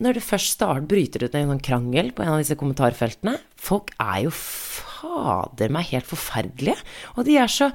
når 0.00 0.16
det 0.16 0.24
først 0.24 0.56
starter, 0.56 0.88
bryter 0.88 1.24
ut 1.24 1.34
en 1.36 1.52
sånn 1.52 1.64
krangel 1.64 2.10
på 2.16 2.24
en 2.24 2.34
av 2.34 2.42
disse 2.42 2.56
kommentarfeltene 2.58 3.36
Folk 3.60 3.92
er 4.00 4.22
jo 4.24 4.30
fader 4.32 5.72
meg 5.72 5.90
helt 5.90 6.08
forferdelige. 6.08 6.76
Og 7.16 7.26
de 7.28 7.36
er 7.40 7.50
så 7.52 7.70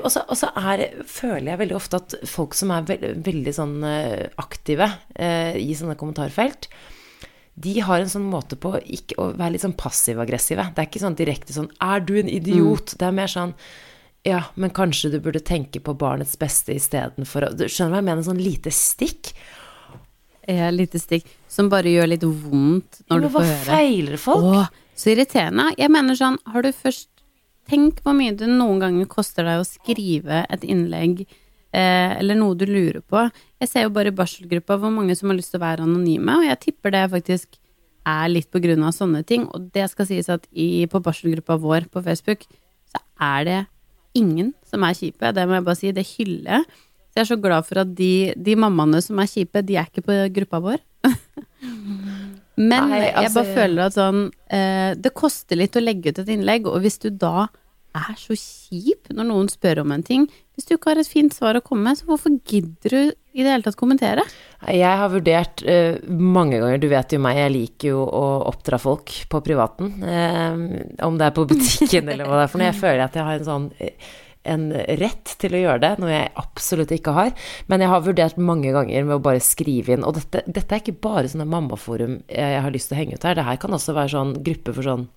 Og 0.00 0.10
så 0.12 0.52
er, 0.56 0.84
føler 1.08 1.52
jeg 1.52 1.60
veldig 1.62 1.76
ofte 1.76 2.00
at 2.00 2.16
folk 2.28 2.56
som 2.56 2.72
er 2.72 2.88
veldig, 2.88 3.12
veldig 3.24 3.54
sånn 3.56 3.76
eh, 3.88 4.28
aktive 4.40 4.88
eh, 5.16 5.56
i 5.56 5.76
sånne 5.76 5.96
kommentarfelt, 5.96 6.68
de 7.58 7.72
har 7.82 8.00
en 8.00 8.10
sånn 8.12 8.26
måte 8.30 8.58
på 8.60 8.74
ikke 8.84 9.16
å 9.18 9.30
være 9.32 9.56
litt 9.56 9.64
sånn 9.64 9.76
passiv-aggressive. 9.80 10.68
Det 10.74 10.82
er 10.82 10.90
ikke 10.90 11.02
sånn 11.02 11.16
direkte 11.18 11.56
sånn 11.56 11.70
'er 11.80 12.04
du 12.04 12.18
en 12.20 12.28
idiot?' 12.30 12.94
Det 12.98 13.06
er 13.06 13.16
mer 13.16 13.26
sånn 13.32 13.54
ja, 14.26 14.42
men 14.54 14.70
kanskje 14.74 15.10
du 15.10 15.20
burde 15.22 15.40
tenke 15.40 15.80
på 15.80 15.94
barnets 15.96 16.36
beste 16.38 16.74
istedenfor 16.74 17.48
å 17.48 17.56
Du 17.56 17.64
skjønner 17.64 17.96
hva 17.96 18.00
jeg 18.02 18.08
mener? 18.10 18.26
Sånn 18.26 18.42
lite 18.42 18.70
stikk. 18.74 19.32
Eh, 20.48 20.68
lite 20.72 20.96
stikk 20.96 21.26
som 21.50 21.68
bare 21.68 21.90
gjør 21.92 22.08
litt 22.08 22.24
vondt 22.24 23.02
når 23.10 23.26
du 23.26 23.28
får 23.34 23.44
høre. 23.44 23.64
Hva 23.66 23.78
feiler 23.82 24.20
folk? 24.22 24.46
Åh, 24.48 24.70
så 24.96 25.12
irriterende. 25.12 25.66
Jeg 25.76 25.92
mener 25.92 26.16
sånn, 26.16 26.40
har 26.48 26.64
du 26.64 26.72
først 26.72 27.10
Tenk 27.68 27.98
hvor 28.00 28.14
mye 28.16 28.32
det 28.32 28.46
noen 28.48 28.78
ganger 28.80 29.04
koster 29.12 29.44
deg 29.44 29.60
å 29.60 29.64
skrive 29.68 30.38
et 30.48 30.62
innlegg 30.64 31.18
eh, 31.26 32.14
eller 32.14 32.38
noe 32.38 32.56
du 32.56 32.64
lurer 32.64 33.02
på. 33.04 33.26
Jeg 33.60 33.68
ser 33.68 33.84
jo 33.84 33.90
bare 33.92 34.08
i 34.08 34.16
barselgruppa 34.16 34.78
hvor 34.80 34.88
mange 34.94 35.12
som 35.18 35.28
har 35.28 35.36
lyst 35.36 35.52
til 35.52 35.60
å 35.60 35.66
være 35.66 35.84
anonyme, 35.84 36.38
og 36.40 36.46
jeg 36.46 36.62
tipper 36.62 36.94
det 36.94 37.02
faktisk 37.12 37.58
er 38.08 38.30
litt 38.32 38.48
på 38.48 38.62
grunn 38.64 38.86
av 38.88 38.94
sånne 38.96 39.20
ting. 39.28 39.44
Og 39.52 39.68
det 39.74 39.84
skal 39.92 40.08
sies 40.08 40.32
at 40.32 40.48
i, 40.48 40.86
på 40.88 41.02
barselgruppa 41.04 41.58
vår 41.60 41.90
på 41.92 42.00
Facebook, 42.08 42.48
så 42.88 43.04
er 43.20 43.44
det 43.44 43.60
ingen 44.16 44.54
som 44.64 44.88
er 44.88 44.96
kjipe. 44.96 45.34
Det 45.36 45.44
må 45.44 45.58
jeg 45.58 45.68
bare 45.68 45.80
si, 45.82 45.92
det 45.92 46.08
hyller 46.14 46.54
jeg. 46.56 46.78
Så 47.18 47.24
jeg 47.24 47.26
er 47.26 47.34
så 47.34 47.40
glad 47.42 47.66
for 47.66 47.80
at 47.82 47.94
de, 47.98 48.12
de 48.38 48.54
mammaene 48.54 49.00
som 49.02 49.18
er 49.18 49.26
kjipe, 49.26 49.58
de 49.66 49.74
er 49.80 49.88
ikke 49.90 50.04
på 50.06 50.18
gruppa 50.36 50.60
vår. 50.62 50.82
Men 52.58 52.90
Nei, 52.90 53.00
jeg 53.04 53.14
altså- 53.14 53.42
bare 53.42 53.54
føler 53.56 53.84
at 53.86 53.94
sånn 53.94 54.20
eh, 54.50 54.94
Det 54.98 55.12
koster 55.14 55.58
litt 55.58 55.76
å 55.78 55.82
legge 55.82 56.10
ut 56.10 56.18
et 56.22 56.30
innlegg, 56.34 56.66
og 56.70 56.80
hvis 56.82 56.98
du 57.02 57.10
da 57.10 57.48
er 57.98 58.14
så 58.18 58.34
kjip 58.38 59.10
når 59.14 59.26
noen 59.30 59.48
spør 59.50 59.80
om 59.84 59.92
en 59.94 60.02
ting 60.06 60.26
Hvis 60.54 60.66
du 60.68 60.74
ikke 60.76 60.90
har 60.92 61.00
et 61.02 61.08
fint 61.10 61.34
svar 61.34 61.58
å 61.58 61.62
komme 61.64 61.86
med, 61.88 61.98
så 61.98 62.06
hvorfor 62.06 62.34
gidder 62.46 62.94
du 62.94 63.00
i 63.38 63.42
det 63.44 63.50
hele 63.52 63.62
tatt 63.62 63.78
kommentere? 63.78 64.24
Jeg 64.66 64.98
har 65.02 65.10
vurdert 65.12 65.62
eh, 65.66 65.98
mange 66.10 66.58
ganger, 66.58 66.78
du 66.82 66.88
vet 66.90 67.14
jo 67.14 67.20
meg, 67.22 67.38
jeg 67.38 67.54
liker 67.54 67.92
jo 67.92 68.00
å 68.06 68.24
oppdra 68.50 68.78
folk 68.82 69.12
på 69.30 69.42
privaten. 69.46 69.92
eh, 70.02 71.04
om 71.06 71.18
det 71.18 71.28
er 71.28 71.34
på 71.36 71.46
butikken 71.50 72.08
eller 72.14 72.26
hva 72.26 72.40
det 72.40 72.48
er 72.48 72.50
for 72.54 72.58
noe. 72.62 72.70
Jeg 72.72 72.80
føler 72.80 73.04
at 73.06 73.14
jeg 73.18 73.28
har 73.28 73.38
en 73.38 73.46
sånn 73.46 73.68
eh, 73.78 74.10
en 74.48 74.70
rett 75.00 75.34
til 75.40 75.54
å 75.54 75.62
gjøre 75.62 75.82
det, 75.84 75.92
noe 76.02 76.14
jeg 76.14 76.32
absolutt 76.40 76.94
ikke 76.96 77.14
har. 77.16 77.32
Men 77.70 77.84
jeg 77.84 77.92
har 77.92 78.04
vurdert 78.06 78.40
mange 78.40 78.72
ganger 78.74 79.06
med 79.06 79.18
å 79.18 79.22
bare 79.28 79.44
skrive 79.44 79.94
inn. 79.94 80.06
Og 80.06 80.18
dette, 80.18 80.44
dette 80.46 80.74
er 80.74 80.82
ikke 80.82 80.98
bare 81.04 81.28
sånne 81.30 81.48
mammaforum 81.48 82.20
jeg 82.26 82.64
har 82.64 82.74
lyst 82.74 82.90
til 82.90 82.98
å 82.98 83.02
henge 83.02 83.18
ut 83.18 83.28
her. 83.28 83.38
Det 83.38 83.46
her 83.48 83.62
kan 83.62 83.76
også 83.76 83.96
være 83.96 84.14
sånn 84.16 84.36
gruppe 84.46 84.74
for 84.76 84.86
sånn 84.86 85.08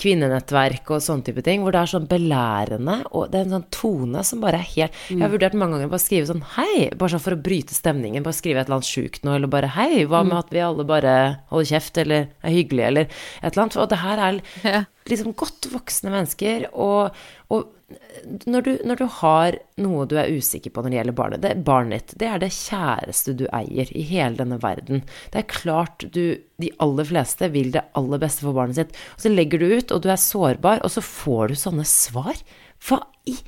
kvinnenettverk 0.00 0.90
og 0.94 1.02
sånne 1.04 1.26
type 1.26 1.42
ting, 1.44 1.64
hvor 1.64 1.74
det 1.74 1.82
er 1.82 1.90
sånn 1.92 2.08
belærende, 2.10 2.96
og 3.16 3.30
det 3.32 3.40
er 3.40 3.46
en 3.46 3.56
sånn 3.58 3.66
tone 3.74 4.22
som 4.26 4.42
bare 4.42 4.60
er 4.60 4.68
helt 4.74 5.00
Jeg 5.10 5.20
har 5.22 5.32
vurdert 5.32 5.56
mange 5.58 5.76
ganger 5.76 5.92
bare 5.92 6.04
skrive 6.04 6.28
sånn 6.30 6.44
hei, 6.56 6.88
bare 6.96 7.14
sånn 7.14 7.24
for 7.24 7.36
å 7.36 7.42
bryte 7.48 7.76
stemningen, 7.76 8.24
bare 8.26 8.38
skrive 8.38 8.62
et 8.62 8.70
eller 8.70 8.80
annet 8.80 8.90
sjukt 8.90 9.26
noe, 9.26 9.36
eller 9.38 9.52
bare 9.52 9.72
hei, 9.76 10.06
hva 10.08 10.22
med 10.26 10.38
at 10.38 10.54
vi 10.54 10.62
alle 10.64 10.86
bare 10.88 11.16
holder 11.52 11.72
kjeft, 11.74 12.00
eller 12.00 12.30
er 12.30 12.56
hyggelige, 12.56 12.92
eller 12.92 13.10
et 13.10 13.50
eller 13.50 13.66
annet. 13.66 13.78
Og 13.80 13.90
det 13.92 14.00
her 14.04 14.24
er 14.24 14.40
liksom 15.10 15.36
godt 15.38 15.70
voksne 15.74 16.14
mennesker, 16.14 16.70
og, 16.72 17.20
og 17.52 17.68
når, 18.46 18.62
du, 18.66 18.70
når 18.86 19.00
du 19.00 19.04
har 19.20 19.56
noe 19.82 20.04
du 20.10 20.14
er 20.20 20.28
usikker 20.30 20.70
på 20.74 20.82
når 20.84 20.92
det 20.92 20.98
gjelder 20.98 21.16
barnet 21.18 21.42
det, 21.44 21.52
Barnet 21.66 22.04
ditt, 22.10 22.14
det 22.20 22.28
er 22.30 22.42
det 22.42 22.50
kjæreste 22.54 23.34
du 23.40 23.46
eier 23.56 23.90
i 23.96 24.04
hele 24.10 24.36
denne 24.38 24.58
verden. 24.62 25.02
Det 25.32 25.42
er 25.42 25.48
klart 25.50 26.04
du 26.14 26.22
De 26.60 26.70
aller 26.84 27.08
fleste 27.08 27.48
vil 27.54 27.72
det 27.74 27.82
aller 27.96 28.20
beste 28.22 28.44
for 28.44 28.54
barnet 28.56 28.76
sitt. 28.78 28.96
Og 29.16 29.24
så 29.24 29.32
legger 29.32 29.62
du 29.62 29.66
ut, 29.72 29.92
og 29.96 30.02
du 30.04 30.10
er 30.12 30.20
sårbar, 30.20 30.82
og 30.84 30.92
så 30.92 31.02
får 31.04 31.48
du 31.54 31.58
sånne 31.58 31.86
svar. 31.88 32.36
Hva 32.86 33.02
i 33.30 33.38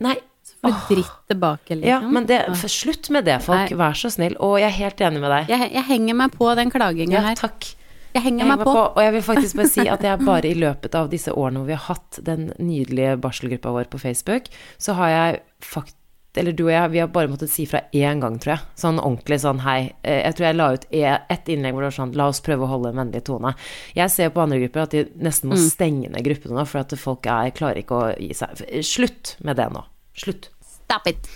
Nei. 0.00 0.16
For 0.60 0.74
dritt 0.90 1.12
tilbake, 1.30 1.76
liksom. 1.78 1.88
Ja, 1.88 1.98
men 2.04 2.26
det, 2.28 2.38
slutt 2.68 3.08
med 3.14 3.24
det, 3.28 3.38
folk. 3.44 3.70
Vær 3.80 3.96
så 3.96 4.10
snill. 4.12 4.34
Og 4.44 4.58
jeg 4.60 4.68
er 4.68 4.76
helt 4.76 5.00
enig 5.06 5.20
med 5.22 5.32
deg. 5.32 5.52
Jeg, 5.54 5.70
jeg 5.76 5.86
henger 5.88 6.18
meg 6.20 6.34
på 6.36 6.48
den 6.58 6.72
klaginga 6.72 7.16
Ja, 7.16 7.22
her. 7.30 7.38
takk. 7.40 7.68
Jeg 8.14 8.22
henger 8.24 8.44
Jeg 8.46 8.50
meg 8.56 8.64
på. 8.66 8.74
Og 8.96 9.00
jeg 9.04 9.12
vil 9.14 9.22
faktisk 9.22 9.56
bare 9.60 9.70
si 9.70 9.86
at 9.88 10.02
jeg 10.02 10.24
bare 10.32 10.50
i 10.50 10.54
løpet 10.58 10.94
av 10.98 11.08
disse 11.12 11.32
årene 11.32 11.62
hvor 11.62 11.70
vi 11.70 11.76
har 11.78 11.86
hatt 11.94 12.20
den 12.26 12.50
nydelige 12.58 13.16
barselgruppa 13.22 13.72
vår 13.76 13.90
på 13.92 14.00
Facebook, 14.02 14.50
så 14.78 14.96
har 14.98 15.08
jeg 15.14 15.40
fakt 15.62 15.96
eller 16.38 16.54
du 16.54 16.60
og 16.68 16.70
jeg, 16.70 16.90
vi 16.92 16.98
har 17.02 17.08
bare 17.10 17.26
måttet 17.26 17.50
si 17.50 17.64
fra 17.66 17.80
én 17.90 18.20
gang, 18.22 18.36
tror 18.38 18.52
jeg. 18.52 18.60
Sånn 18.78 19.00
ordentlig 19.02 19.40
sånn 19.42 19.58
hei. 19.64 19.80
Eh, 20.06 20.20
Jeg 20.28 20.36
tror 20.38 20.46
jeg 20.46 20.56
la 20.60 20.68
ut 20.76 20.84
e- 20.94 21.16
ett 21.34 21.48
innlegg 21.50 21.74
hvor 21.74 21.82
det 21.82 21.88
var 21.88 21.96
sånn 21.96 22.12
la 22.14 22.28
oss 22.30 22.38
prøve 22.46 22.62
å 22.62 22.70
holde 22.70 22.92
en 22.92 23.00
vennlig 23.00 23.24
tone. 23.26 23.50
Jeg 23.98 24.12
ser 24.14 24.30
på 24.30 24.44
andre 24.44 24.60
grupper 24.62 24.84
at 24.84 24.94
de 24.94 25.02
nesten 25.26 25.50
må 25.50 25.58
stenge 25.58 26.06
ned 26.08 26.22
gruppene 26.22 26.54
nå, 26.54 26.62
for 26.70 26.84
at 26.84 26.94
folk 27.02 27.26
er, 27.26 27.50
klarer 27.50 27.82
ikke 27.82 27.98
å 27.98 28.12
gi 28.14 28.30
seg. 28.38 28.62
Slutt 28.86 29.34
med 29.42 29.58
det 29.58 29.66
nå. 29.74 29.82
Slutt. 30.22 30.52
Stop 30.62 31.10
it. 31.10 31.26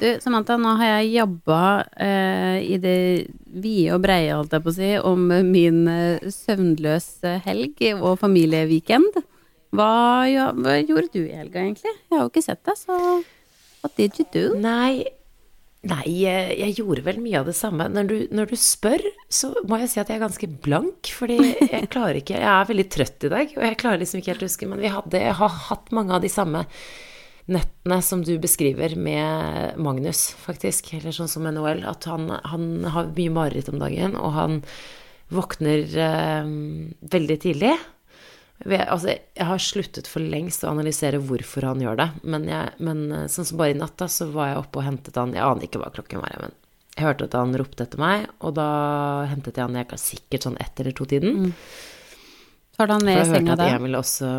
Du, 0.00 0.06
Samantha, 0.22 0.56
nå 0.56 0.70
har 0.80 0.94
jeg 0.94 1.10
jobba 1.18 1.62
eh, 2.00 2.62
i 2.72 2.78
det 2.80 3.28
vide 3.52 3.98
og 3.98 4.00
breie, 4.06 4.32
holdt 4.32 4.54
jeg 4.56 4.64
på 4.64 4.72
å 4.72 4.76
si, 4.78 4.88
om 5.04 5.26
min 5.50 5.82
eh, 5.92 6.30
søvnløse 6.32 7.34
helg 7.44 7.82
og 7.98 8.14
familieweekend. 8.22 9.18
Hva, 9.76 9.90
ja, 10.30 10.48
hva 10.56 10.78
gjorde 10.80 11.10
du 11.12 11.20
i 11.26 11.36
helga, 11.36 11.60
egentlig? 11.60 11.92
Jeg 11.92 12.16
har 12.16 12.24
jo 12.24 12.30
ikke 12.32 12.44
sett 12.46 12.62
deg, 12.64 12.78
så 12.80 12.96
what 13.82 13.92
did 14.00 14.16
you 14.16 14.26
do? 14.32 14.46
Nei, 14.62 15.04
nei 15.92 16.06
jeg, 16.08 16.56
jeg 16.62 16.78
gjorde 16.80 17.04
vel 17.10 17.20
mye 17.20 17.44
av 17.44 17.52
det 17.52 17.58
samme. 17.60 17.90
Når 17.92 18.08
du, 18.08 18.16
når 18.40 18.54
du 18.54 18.56
spør, 18.56 19.04
så 19.28 19.52
må 19.68 19.82
jeg 19.82 19.92
si 19.92 20.00
at 20.00 20.08
jeg 20.08 20.16
er 20.16 20.24
ganske 20.24 20.50
blank, 20.64 21.12
fordi 21.12 21.38
jeg 21.74 21.92
klarer 21.92 22.22
ikke 22.22 22.40
Jeg 22.40 22.48
er 22.54 22.72
veldig 22.72 22.88
trøtt 22.96 23.28
i 23.28 23.34
dag, 23.36 23.52
og 23.52 23.68
jeg 23.68 23.78
klarer 23.84 24.00
liksom 24.00 24.24
ikke 24.24 24.32
helt 24.32 24.48
å 24.48 24.50
huske, 24.50 24.72
men 24.72 24.80
vi 24.80 24.96
hadde, 24.96 25.24
jeg 25.28 25.38
har 25.44 25.62
hatt 25.68 25.92
mange 25.92 26.16
av 26.16 26.24
de 26.24 26.32
samme 26.32 26.64
nettene 27.50 28.00
som 28.06 28.22
du 28.24 28.36
beskriver 28.42 28.94
med 28.96 29.76
Magnus, 29.82 30.28
faktisk, 30.38 30.92
eller 30.96 31.12
sånn 31.16 31.28
som 31.30 31.42
med 31.46 31.56
Noel, 31.58 31.82
at 31.90 32.06
han, 32.10 32.28
han 32.46 32.68
har 32.94 33.10
mye 33.16 33.32
mareritt 33.34 33.68
om 33.72 33.80
dagen, 33.82 34.14
og 34.16 34.32
han 34.36 34.60
våkner 35.34 35.82
eh, 35.98 36.52
veldig 37.10 37.38
tidlig. 37.42 37.72
Vi- 38.64 38.76
Altså, 38.76 39.14
jeg 39.36 39.46
har 39.48 39.58
sluttet 39.62 40.06
for 40.10 40.20
lengst 40.20 40.64
å 40.66 40.70
analysere 40.74 41.18
hvorfor 41.22 41.64
han 41.68 41.80
gjør 41.80 41.96
det, 42.02 42.08
men, 42.24 42.44
jeg, 42.50 42.72
men 42.78 43.04
eh, 43.12 43.26
sånn 43.32 43.46
som 43.48 43.58
bare 43.60 43.74
i 43.74 43.78
natt, 43.78 43.96
da, 43.98 44.08
så 44.10 44.30
var 44.34 44.50
jeg 44.52 44.58
oppe 44.64 44.78
og 44.82 44.84
hentet 44.88 45.16
han 45.16 45.32
Jeg 45.34 45.42
aner 45.46 45.64
ikke 45.68 45.80
hva 45.80 45.90
klokken 45.94 46.20
var, 46.20 46.34
men 46.42 46.52
jeg 46.96 47.06
hørte 47.06 47.24
at 47.30 47.36
han 47.38 47.54
ropte 47.56 47.86
etter 47.86 48.00
meg, 48.02 48.26
og 48.44 48.54
da 48.58 48.66
hentet 49.30 49.56
jeg 49.56 49.64
han 49.64 49.78
jeg 49.78 49.88
kan 49.88 50.00
sikkert 50.02 50.44
sånn 50.44 50.58
ett 50.60 50.80
eller 50.82 50.92
to-tiden. 50.98 51.52
Tar 52.76 52.90
du 52.90 52.92
han 52.92 53.04
med 53.06 53.14
i 53.14 53.18
jeg 53.20 53.28
hørte 53.30 53.38
senga 53.38 53.52
at 53.54 53.62
da? 53.62 53.68
Emil 53.78 53.96
også 53.96 54.30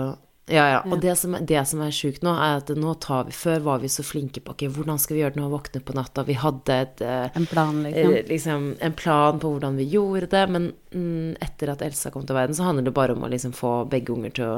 ja, 0.52 0.66
ja. 0.76 0.82
Og 0.86 1.02
det 1.02 1.16
som, 1.20 1.36
det 1.48 1.62
som 1.70 1.82
er 1.86 1.94
sjukt 1.96 2.26
nå, 2.26 2.34
er 2.36 2.60
at 2.62 2.70
nå 2.76 2.94
tar 3.04 3.30
vi 3.30 3.36
Før 3.36 3.64
var 3.66 3.82
vi 3.84 3.90
så 3.92 4.04
flinke 4.06 4.44
på 4.44 4.56
okay, 4.56 4.72
hvordan 4.72 5.00
skal 5.02 5.16
vi 5.16 5.24
gjøre 5.24 5.36
det 5.36 5.42
når 5.42 5.50
vi 5.50 5.56
våkner 5.56 5.86
på 5.88 5.96
natta? 5.98 6.26
Vi 6.28 6.38
hadde 6.40 6.78
et 6.86 7.04
eh, 7.06 7.28
En 7.40 7.48
plan, 7.50 7.82
liksom. 7.86 8.16
eh, 8.18 8.28
liksom, 8.30 8.70
en 8.80 8.96
plan 8.98 9.42
på 9.42 9.54
hvordan 9.56 9.80
vi 9.80 9.88
gjorde 9.96 10.32
det, 10.34 10.46
men 10.52 10.72
etter 10.92 11.72
at 11.72 11.82
Elsa 11.86 12.12
kom 12.12 12.26
til 12.28 12.36
verden, 12.36 12.56
så 12.58 12.66
handler 12.68 12.84
det 12.90 12.94
bare 12.94 13.14
om 13.16 13.24
å 13.24 13.30
liksom 13.32 13.54
få 13.56 13.86
begge 13.90 14.12
unger 14.14 14.34
til 14.36 14.46
å 14.46 14.58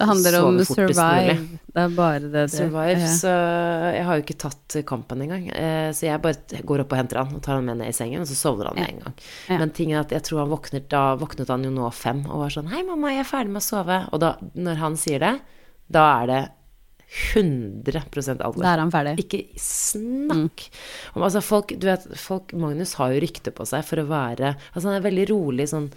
Det 0.00 0.06
handler 0.06 0.36
om 0.46 0.58
survive. 0.64 1.34
Det 1.74 1.82
er 1.82 1.88
bare 1.96 2.20
det 2.22 2.30
det 2.32 2.44
survive. 2.54 3.00
ja. 3.02 3.08
Så 3.18 3.32
jeg 3.96 4.04
har 4.06 4.16
jo 4.16 4.22
ikke 4.24 4.36
tatt 4.38 4.76
kampen 4.88 5.20
engang. 5.26 5.48
Eh, 5.52 5.90
Så 5.92 6.06
jeg 6.06 6.22
bare 6.22 6.62
går 6.64 6.80
opp 6.84 6.92
og 6.94 6.98
henter 7.02 7.18
han 7.20 7.34
og 7.34 7.42
tar 7.42 7.58
han 7.58 7.66
med 7.66 7.78
ned 7.82 7.88
i 7.90 7.96
sengen, 7.98 8.22
og 8.22 8.26
så 8.30 8.38
sovner 8.38 8.70
han 8.70 8.76
med 8.78 8.88
en 8.94 9.02
gang. 9.04 9.14
Ja. 9.50 9.58
Men 9.58 9.70
ting 9.76 9.92
er 9.92 10.00
at 10.00 10.10
jeg 10.14 10.22
tror 10.22 10.44
han 10.44 10.54
våknet 10.54 10.88
Da 10.88 11.16
våknet 11.20 11.48
han 11.52 11.64
jo 11.66 11.70
nå 11.74 11.90
fem 11.92 12.22
og 12.30 12.38
var 12.46 12.48
sånn 12.54 12.70
Hei, 12.72 12.82
mamma, 12.86 13.10
jeg 13.12 13.26
er 13.26 13.28
ferdig 13.34 13.50
med 13.52 13.60
å 13.60 13.66
sove. 13.66 13.98
Og 14.12 14.20
da, 14.20 14.36
når 14.54 14.76
han 14.80 14.96
sier 14.96 15.18
det, 15.20 15.34
da 15.90 16.22
er 16.22 16.26
det 16.30 16.40
100 17.10 18.38
alvor. 18.38 18.62
Da 18.62 18.74
er 18.74 18.82
han 18.84 18.92
ferdig. 18.94 19.16
Ikke 19.24 19.40
snakk 19.58 20.68
om 21.16 21.24
Altså, 21.26 21.42
folk 21.42 21.74
Du 21.74 21.88
vet, 21.88 22.06
folk 22.18 22.54
Magnus 22.54 22.94
har 23.00 23.10
jo 23.14 23.22
rykte 23.24 23.50
på 23.54 23.66
seg 23.66 23.82
for 23.86 24.02
å 24.02 24.06
være 24.06 24.54
Altså, 24.54 24.86
han 24.86 25.00
er 25.00 25.06
veldig 25.08 25.26
rolig 25.32 25.66
sånn 25.72 25.90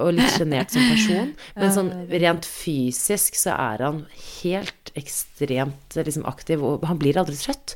og 0.00 0.14
litt 0.16 0.32
sjenert 0.32 0.72
som 0.72 0.86
person, 0.88 1.32
men 1.58 1.72
sånn 1.74 1.90
rent 2.08 2.46
fysisk 2.48 3.36
så 3.36 3.52
er 3.58 3.82
han 3.84 3.98
helt 4.40 4.88
ekstremt 4.96 5.98
liksom 5.98 6.24
aktiv, 6.30 6.62
og 6.64 6.86
han 6.88 6.96
blir 6.96 7.18
aldri 7.20 7.36
trøtt. 7.36 7.74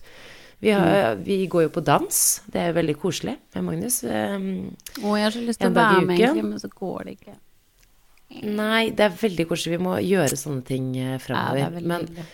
Vi, 0.64 0.70
har, 0.72 1.18
vi 1.20 1.42
går 1.52 1.66
jo 1.66 1.72
på 1.74 1.82
dans, 1.84 2.22
det 2.48 2.62
er 2.62 2.70
jo 2.70 2.78
veldig 2.78 2.94
koselig 3.02 3.34
med 3.52 3.66
Magnus. 3.68 3.98
Um, 4.08 4.48
Å, 5.02 5.12
jeg 5.12 5.26
har 5.26 5.36
så 5.36 5.44
lyst 5.44 5.60
til 5.60 5.68
å 5.68 5.76
være 5.76 6.06
med, 6.08 6.16
egentlig, 6.16 6.46
men 6.48 6.64
så 6.64 6.72
går 6.72 7.04
det 7.04 7.14
ikke. 7.18 7.36
Nei, 8.48 8.82
det 8.96 9.10
er 9.10 9.20
veldig 9.20 9.48
koselig. 9.52 9.76
Vi 9.76 9.84
må 9.84 10.00
gjøre 10.00 10.40
sånne 10.40 10.64
ting 10.72 10.88
framover. 11.20 11.60
Ja, 11.60 11.68
fremover. 11.68 12.08
er 12.08 12.24
men. 12.24 12.32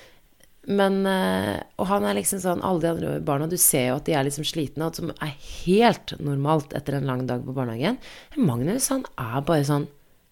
Men 0.70 1.01
eh, 1.11 1.57
Og 1.83 1.88
han 1.90 2.05
er 2.07 2.14
liksom 2.14 2.38
sånn 2.38 2.61
Alle 2.62 2.79
de 2.85 2.90
andre 2.92 3.14
barna, 3.27 3.48
du 3.51 3.57
ser 3.59 3.88
jo 3.88 3.96
at 3.98 4.05
de 4.07 4.12
er 4.14 4.22
liksom 4.29 4.44
slitne, 4.46 4.87
og 4.87 4.94
som 4.94 5.09
er 5.11 5.33
helt 5.64 6.12
normalt 6.22 6.70
etter 6.79 6.94
en 7.01 7.09
lang 7.09 7.25
dag 7.27 7.42
på 7.42 7.55
barnehagen. 7.57 7.98
Magnus, 8.38 8.87
han 8.94 9.03
er 9.18 9.40
bare 9.48 9.64
sånn 9.66 9.88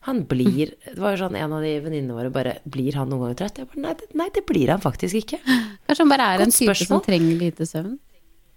Han 0.07 0.23
blir 0.31 0.71
Det 0.87 0.95
var 1.03 1.17
jo 1.17 1.25
sånn 1.25 1.35
en 1.41 1.57
av 1.59 1.65
de 1.67 1.73
venninnene 1.83 2.15
våre 2.15 2.31
bare 2.31 2.55
Blir 2.65 2.95
han 3.01 3.11
noen 3.11 3.25
ganger 3.27 3.41
trøtt? 3.43 3.59
Jeg 3.65 3.71
bare, 3.73 3.83
nei, 3.89 3.97
det, 3.99 4.09
nei, 4.23 4.29
det 4.39 4.45
blir 4.47 4.71
han 4.71 4.81
faktisk 4.87 5.19
ikke. 5.25 5.43
Kanskje 5.89 6.05
han 6.07 6.15
bare 6.15 6.31
er 6.37 6.47
en 6.47 6.55
type 6.55 6.79
som 6.85 7.03
trenger 7.05 7.43
lite 7.43 7.67
søvn? 7.67 7.99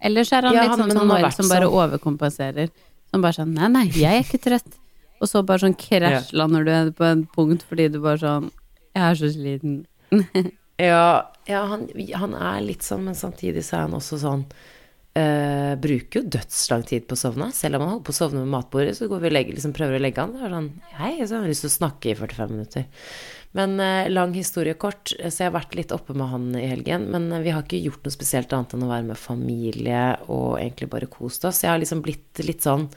Eller 0.04 0.26
så 0.28 0.38
er 0.38 0.48
han 0.50 0.54
Ja, 0.60 0.62
litt 0.68 0.78
sånn 0.78 0.94
som 0.94 1.10
vært 1.10 1.38
som 1.40 1.48
bare 1.50 1.66
sånn. 1.66 1.78
overkompenserer. 1.82 2.70
Som 3.10 3.22
bare 3.24 3.36
sånn 3.42 3.54
Nei, 3.56 3.68
nei, 3.80 3.86
jeg 3.98 4.20
er 4.20 4.22
ikke 4.22 4.40
trøtt. 4.46 4.78
Og 5.22 5.26
så 5.30 5.42
bare 5.46 5.62
sånn 5.66 5.74
krasjlander 5.78 6.64
du 6.70 6.92
på 6.98 7.06
en 7.10 7.26
punkt 7.34 7.62
fordi 7.66 7.90
du 7.94 7.98
bare 8.04 8.20
sånn 8.22 8.50
Jeg 8.94 9.02
er 9.10 9.18
så 9.18 9.30
sliten. 9.34 9.80
Ja, 10.80 11.32
ja 11.46 11.64
han, 11.70 11.86
han 12.18 12.34
er 12.34 12.64
litt 12.64 12.86
sånn, 12.86 13.04
men 13.06 13.18
samtidig 13.18 13.62
så 13.66 13.78
er 13.78 13.84
han 13.86 13.94
også 13.94 14.18
sånn 14.24 14.42
øh, 15.20 15.74
Bruker 15.78 16.20
jo 16.20 16.32
dødslang 16.36 16.82
tid 16.88 17.06
på 17.06 17.14
å 17.14 17.20
sovne. 17.20 17.50
Selv 17.54 17.78
om 17.78 17.84
han 17.84 17.94
holder 17.94 18.08
på 18.08 18.14
å 18.14 18.18
sovne 18.18 18.42
ved 18.42 18.52
matbordet, 18.56 18.96
så 18.98 19.08
går 19.10 19.22
vi 19.22 19.30
og 19.30 19.36
legger, 19.36 19.58
liksom 19.58 19.76
prøver 19.76 20.00
å 20.00 20.02
legge 20.02 20.24
han. 20.24 20.34
Det 20.34 20.42
er 20.42 20.56
sånn 20.56 20.70
Hei, 20.98 21.14
så 21.22 21.36
har 21.36 21.44
han 21.44 21.52
lyst 21.52 21.66
til 21.66 21.72
å 21.72 21.78
snakke 21.78 22.10
i 22.10 22.18
45 22.18 22.54
minutter. 22.56 22.88
Men 23.54 23.76
øh, 23.78 24.10
lang 24.10 24.34
historie 24.34 24.74
kort, 24.74 25.12
så 25.14 25.30
jeg 25.30 25.46
har 25.46 25.54
vært 25.54 25.76
litt 25.78 25.94
oppe 25.94 26.16
med 26.18 26.32
han 26.32 26.50
i 26.58 26.66
helgen. 26.66 27.06
Men 27.14 27.30
eh, 27.30 27.44
vi 27.44 27.54
har 27.54 27.62
ikke 27.62 27.84
gjort 27.84 28.02
noe 28.06 28.16
spesielt 28.16 28.56
annet 28.56 28.74
enn 28.74 28.86
å 28.86 28.90
være 28.90 29.08
med 29.12 29.20
familie 29.20 30.02
og 30.26 30.58
egentlig 30.58 30.90
bare 30.90 31.10
kost 31.12 31.46
oss. 31.46 31.62
Jeg 31.62 31.70
har 31.70 31.82
liksom 31.82 32.02
blitt 32.02 32.42
litt 32.42 32.66
sånn 32.66 32.88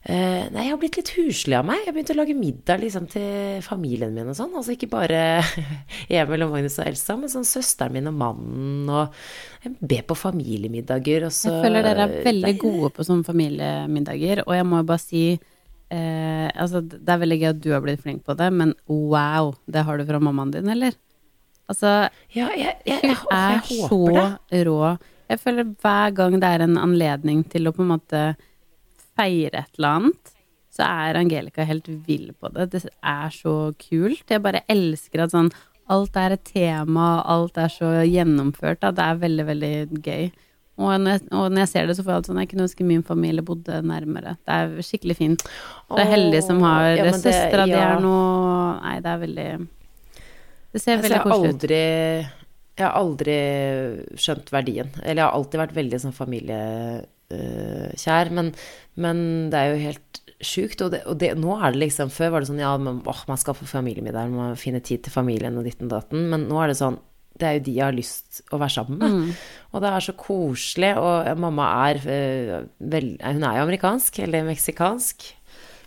Eh, 0.00 0.46
nei, 0.48 0.62
jeg 0.64 0.72
har 0.72 0.78
blitt 0.80 0.96
litt 0.96 1.10
huslig 1.18 1.56
av 1.58 1.66
meg. 1.68 1.82
Jeg 1.82 1.90
har 1.90 1.96
begynt 1.98 2.12
å 2.14 2.16
lage 2.16 2.36
middag 2.36 2.80
liksom, 2.80 3.04
til 3.12 3.60
familien 3.64 4.14
min 4.16 4.30
og 4.32 4.36
sånn. 4.38 4.54
Altså 4.56 4.72
ikke 4.72 4.88
bare 4.88 5.20
Emil 6.08 6.46
og 6.46 6.54
Magnus 6.54 6.78
og 6.80 6.88
Elsa, 6.88 7.18
men 7.20 7.32
sånn 7.32 7.44
søsteren 7.44 7.98
min 7.98 8.08
og 8.08 8.16
mannen 8.22 8.88
og 8.88 9.20
jeg 9.60 9.74
ber 9.92 10.06
på 10.08 10.16
familiemiddager. 10.16 11.28
Og 11.28 11.36
så 11.36 11.52
Jeg 11.52 11.66
føler 11.66 11.84
dere 11.84 12.08
er 12.08 12.16
veldig 12.30 12.54
gode 12.62 12.92
på 12.96 13.06
sånne 13.10 13.28
familiemiddager, 13.28 14.44
og 14.46 14.56
jeg 14.56 14.68
må 14.70 14.80
jo 14.80 14.88
bare 14.88 15.04
si 15.04 15.24
uh, 15.36 16.48
Altså, 16.48 16.80
det 16.80 17.12
er 17.12 17.20
veldig 17.20 17.40
gøy 17.42 17.48
at 17.52 17.60
du 17.60 17.70
har 17.74 17.84
blitt 17.84 18.00
flink 18.00 18.24
på 18.24 18.36
det, 18.40 18.48
men 18.56 18.72
wow, 18.88 19.52
det 19.68 19.84
har 19.84 20.00
du 20.00 20.08
fra 20.08 20.22
mammaen 20.22 20.56
din, 20.56 20.72
eller? 20.72 20.96
Altså, 21.68 22.08
Ja, 22.32 22.48
jeg, 22.56 22.78
jeg, 22.88 23.02
jeg, 23.04 23.16
jeg, 23.18 23.18
er 23.36 23.60
så 23.68 24.04
det. 24.16 24.64
rå. 24.64 24.94
Jeg 25.28 25.44
føler 25.44 25.74
hver 25.84 26.14
gang 26.16 26.40
det 26.40 26.48
er 26.56 26.64
en 26.64 26.80
anledning 26.80 27.44
til 27.52 27.68
å 27.68 27.74
på 27.76 27.84
en 27.84 27.92
måte 27.92 28.22
feire 29.18 29.64
et 29.64 29.78
eller 29.78 29.96
annet, 30.00 30.34
så 30.70 30.86
er 30.86 31.18
Angelica 31.18 31.64
helt 31.66 31.88
vill 32.06 32.30
på 32.38 32.52
det. 32.54 32.68
Det 32.72 32.84
er 32.86 33.32
så 33.34 33.54
kult. 33.80 34.22
Jeg 34.30 34.42
bare 34.44 34.62
elsker 34.70 35.24
at 35.24 35.34
sånn 35.34 35.50
alt 35.90 36.14
er 36.20 36.36
et 36.36 36.44
tema, 36.46 37.08
alt 37.26 37.58
er 37.58 37.72
så 37.72 37.90
gjennomført. 38.06 38.78
Da. 38.84 38.92
Det 38.94 39.06
er 39.08 39.18
veldig, 39.24 39.46
veldig 39.48 39.72
gøy. 40.06 40.30
Og 40.80 40.94
når, 41.02 41.10
jeg, 41.18 41.24
og 41.36 41.50
når 41.50 41.60
jeg 41.64 41.70
ser 41.74 41.88
det, 41.90 41.96
så 41.98 42.04
får 42.04 42.12
jeg 42.12 42.20
alt 42.20 42.28
sånn 42.30 42.38
Jeg 42.40 42.48
kunne 42.52 42.64
ønske 42.64 42.86
min 42.88 43.02
familie 43.04 43.44
bodde 43.44 43.80
nærmere. 43.84 44.36
Det 44.46 44.56
er 44.56 44.86
skikkelig 44.86 45.16
fint. 45.18 45.42
det 45.90 46.04
er 46.06 46.12
heldig 46.14 46.42
som 46.46 46.62
har 46.64 46.86
ja, 46.94 47.10
søstera 47.12 47.66
det- 47.66 47.74
di 47.74 47.80
her 47.82 48.00
nå. 48.00 48.16
Nei, 48.80 48.94
det 49.04 49.10
er 49.10 49.18
veldig 49.26 49.48
Det 50.72 50.80
ser 50.80 51.02
veldig 51.02 51.22
koselig 51.26 51.58
ut. 51.58 51.68
Jeg 52.80 52.86
har 52.86 52.94
aldri 52.96 53.36
skjønt 54.16 54.52
verdien. 54.54 54.88
Eller 55.02 55.20
jeg 55.20 55.26
har 55.26 55.36
alltid 55.36 55.60
vært 55.60 55.74
veldig 55.76 56.00
sånn 56.00 56.16
familiekjær. 57.30 58.32
Men, 58.36 58.52
men 59.00 59.50
det 59.52 59.60
er 59.60 59.70
jo 59.72 59.84
helt 59.84 60.22
sjukt. 60.40 60.80
Og, 60.82 60.94
det, 60.94 61.04
og 61.06 61.18
det, 61.20 61.34
nå 61.38 61.58
er 61.58 61.74
det 61.74 61.84
liksom 61.84 62.10
Før 62.12 62.34
var 62.34 62.42
det 62.42 62.50
sånn 62.50 62.62
ja, 62.62 62.72
man, 62.80 63.02
åh, 63.08 63.22
man 63.28 63.40
skal 63.40 63.56
få 63.58 63.68
familiemiddag, 63.68 64.32
man 64.32 64.54
må 64.54 64.58
finne 64.60 64.82
tid 64.84 65.04
til 65.04 65.14
familien 65.14 65.58
og 65.60 65.68
ditten 65.68 65.90
datten. 65.92 66.28
Men 66.32 66.48
nå 66.50 66.60
er 66.62 66.72
det 66.72 66.80
sånn 66.80 67.00
det 67.40 67.46
er 67.48 67.54
jo 67.56 67.62
de 67.64 67.72
jeg 67.72 67.84
har 67.86 67.94
lyst 67.96 68.40
å 68.52 68.58
være 68.60 68.74
sammen 68.74 68.98
med. 69.00 69.36
Og 69.72 69.80
det 69.80 69.90
er 69.94 70.04
så 70.04 70.12
koselig. 70.18 70.90
Og 71.00 71.38
mamma 71.40 71.68
er 71.88 72.00
eh, 72.10 72.50
vel, 72.92 73.14
Hun 73.22 73.46
er 73.46 73.56
jo 73.56 73.62
amerikansk, 73.64 74.18
eller 74.26 74.44
meksikansk. 74.44 75.24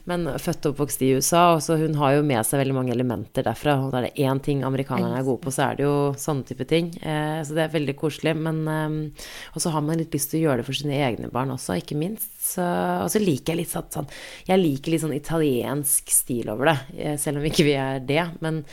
Men 0.09 0.25
født 0.35 0.65
og 0.67 0.73
oppvokst 0.73 1.01
i 1.05 1.13
USA, 1.15 1.53
og 1.55 1.61
så 1.63 1.77
hun 1.79 1.93
har 1.95 2.17
jo 2.17 2.23
med 2.27 2.43
seg 2.43 2.59
veldig 2.59 2.73
mange 2.75 2.91
elementer 2.91 3.45
derfra. 3.47 3.77
Og 3.85 3.93
er 3.95 4.09
det 4.09 4.17
én 4.25 4.41
ting 4.43 4.63
amerikanerne 4.67 5.15
er 5.21 5.23
gode 5.23 5.39
på, 5.45 5.53
så 5.55 5.69
er 5.69 5.77
det 5.79 5.85
jo 5.85 5.93
sånne 6.19 6.43
type 6.49 6.65
ting. 6.67 6.89
Eh, 6.99 7.39
så 7.47 7.55
det 7.55 7.63
er 7.63 7.71
veldig 7.77 7.95
koselig. 8.01 8.33
Men 8.35 8.59
eh, 8.67 9.27
Og 9.55 9.63
så 9.63 9.71
har 9.71 9.85
man 9.85 10.01
litt 10.01 10.11
lyst 10.11 10.33
til 10.33 10.41
å 10.41 10.49
gjøre 10.49 10.59
det 10.59 10.67
for 10.67 10.75
sine 10.75 10.97
egne 11.07 11.29
barn 11.31 11.53
også, 11.55 11.77
ikke 11.79 11.95
minst. 11.99 12.33
Og 12.59 13.07
så 13.13 13.21
liker 13.23 13.53
jeg 13.53 13.61
litt 13.61 13.71
sånn, 13.71 13.87
sånn 13.95 14.09
Jeg 14.49 14.59
liker 14.59 14.91
litt 14.91 15.05
sånn 15.05 15.15
italiensk 15.15 16.11
stil 16.11 16.51
over 16.51 16.73
det, 16.73 16.75
eh, 16.99 17.15
selv 17.21 17.39
om 17.39 17.47
ikke 17.47 17.63
vi 17.69 17.77
er 17.79 18.03
det. 18.03 18.25
Men 18.43 18.65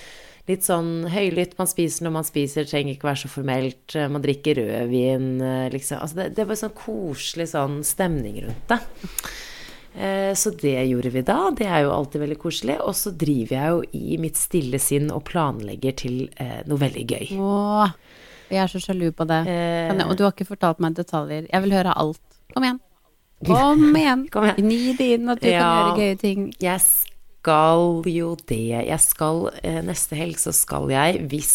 litt 0.51 0.67
sånn 0.67 1.05
høylytt. 1.13 1.55
Man 1.61 1.69
spiser 1.71 2.09
når 2.09 2.15
man 2.17 2.27
spiser, 2.27 2.67
trenger 2.67 2.97
ikke 2.97 3.07
være 3.07 3.23
så 3.23 3.31
formelt. 3.31 3.95
Eh, 3.95 4.09
Man 4.11 4.25
drikker 4.25 4.59
rødvin, 4.59 5.31
eh, 5.47 5.69
liksom. 5.71 6.03
Altså 6.03 6.17
det, 6.25 6.29
det 6.35 6.43
er 6.43 6.51
bare 6.51 6.63
sånn 6.65 6.75
koselig 6.75 7.49
sånn 7.55 7.79
stemning 7.87 8.41
rundt 8.49 8.67
det. 8.75 8.81
Eh, 9.95 10.35
Så 10.35 10.51
det 10.55 10.77
gjorde 10.89 11.11
vi 11.11 11.23
da. 11.27 11.51
Det 11.57 11.67
er 11.67 11.83
jo 11.85 11.93
alltid 11.95 12.21
veldig 12.23 12.39
koselig. 12.39 12.77
Og 12.85 12.95
så 12.95 13.11
driver 13.17 13.57
jeg 13.57 13.71
jo 13.75 13.83
i 13.99 14.19
mitt 14.23 14.39
stille 14.39 14.79
sinn 14.83 15.11
og 15.11 15.25
planlegger 15.29 15.97
til 16.05 16.29
eh, 16.37 16.61
noe 16.71 16.79
veldig 16.81 17.07
gøy. 17.11 17.33
Åh, 17.39 17.93
jeg 18.51 18.63
er 18.65 18.71
så 18.71 18.83
sjalu 18.83 19.11
på 19.17 19.27
det. 19.31 19.41
Eh. 19.51 19.91
Jeg, 19.91 20.07
og 20.07 20.17
du 20.19 20.25
har 20.27 20.33
ikke 20.35 20.49
fortalt 20.53 20.81
meg 20.83 20.95
detaljer. 20.99 21.49
Jeg 21.51 21.67
vil 21.67 21.77
høre 21.79 21.97
alt. 21.97 22.23
Kom 22.55 22.67
igjen. 22.67 22.81
Kom 23.47 23.85
igjen. 23.97 24.27
Kom 24.33 24.49
igjen. 24.49 24.65
Gni 24.67 24.97
det 24.99 25.11
inn 25.19 25.29
at 25.33 25.41
du 25.43 25.49
kan 25.49 25.61
gjøre 25.61 26.01
gøye 26.01 26.19
ting. 26.21 26.49
Jeg 26.63 26.81
skal 26.87 28.03
jo 28.07 28.35
det. 28.47 28.63
Jeg 28.87 29.01
skal 29.01 29.47
Neste 29.87 30.19
helg 30.19 30.39
så 30.39 30.53
skal 30.55 30.91
jeg, 30.93 31.23
hvis 31.31 31.55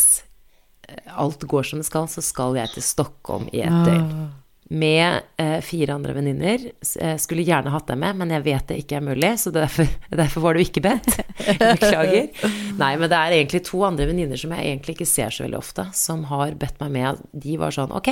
alt 1.18 1.42
går 1.50 1.64
som 1.66 1.80
det 1.82 1.86
skal, 1.88 2.08
så 2.10 2.22
skal 2.22 2.58
jeg 2.58 2.70
til 2.74 2.84
Stockholm 2.86 3.48
i 3.54 3.64
et 3.66 3.86
døgn. 3.86 4.10
Med 4.74 5.22
eh, 5.38 5.60
fire 5.62 5.94
andre 5.94 6.16
venninner. 6.16 6.64
Eh, 6.98 7.18
Skulle 7.22 7.46
gjerne 7.46 7.70
hatt 7.70 7.86
deg 7.92 8.00
med, 8.02 8.18
men 8.18 8.32
jeg 8.34 8.46
vet 8.48 8.72
det 8.72 8.80
ikke 8.82 8.98
er 8.98 9.04
mulig, 9.06 9.30
så 9.38 9.52
derfor, 9.54 9.86
derfor 10.22 10.42
var 10.48 10.58
du 10.58 10.64
ikke 10.64 10.82
bedt. 10.82 11.20
Beklager. 11.62 12.32
Nei, 12.80 12.92
men 12.98 13.12
det 13.12 13.20
er 13.20 13.36
egentlig 13.38 13.62
to 13.68 13.84
andre 13.86 14.08
venninner 14.10 14.42
som 14.42 14.56
jeg 14.58 14.72
egentlig 14.72 14.96
ikke 14.98 15.10
ser 15.12 15.36
så 15.36 15.46
veldig 15.46 15.60
ofte, 15.60 15.86
som 15.94 16.24
har 16.32 16.58
bedt 16.58 16.82
meg 16.82 16.96
med. 16.98 17.22
De 17.46 17.60
var 17.62 17.76
sånn 17.76 17.94
Ok, 17.94 18.10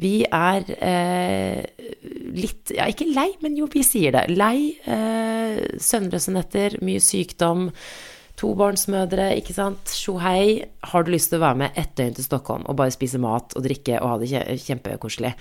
vi 0.00 0.14
er 0.24 0.64
eh, 0.82 1.60
litt 2.34 2.72
Ja, 2.74 2.88
ikke 2.90 3.06
lei, 3.12 3.28
men 3.44 3.60
jo, 3.60 3.68
vi 3.70 3.84
sier 3.86 4.16
det. 4.16 4.24
Lei. 4.32 4.72
Eh, 4.88 5.60
søvnløse 5.84 6.32
netter, 6.34 6.78
mye 6.80 7.02
sykdom. 7.04 7.68
Tobarnsmødre, 8.40 9.28
ikke 9.38 9.54
sant. 9.54 9.92
Tjo 9.94 10.16
hei. 10.24 10.64
Har 10.90 11.04
du 11.04 11.12
lyst 11.12 11.30
til 11.30 11.38
å 11.38 11.44
være 11.44 11.60
med 11.66 11.78
ett 11.78 11.92
døgn 12.00 12.16
til 12.16 12.26
Stockholm 12.26 12.64
og 12.66 12.80
bare 12.80 12.96
spise 12.96 13.20
mat 13.22 13.54
og 13.54 13.68
drikke 13.68 14.00
og 14.00 14.14
ha 14.14 14.18
det 14.24 14.32
kjempekoselig? 14.64 15.36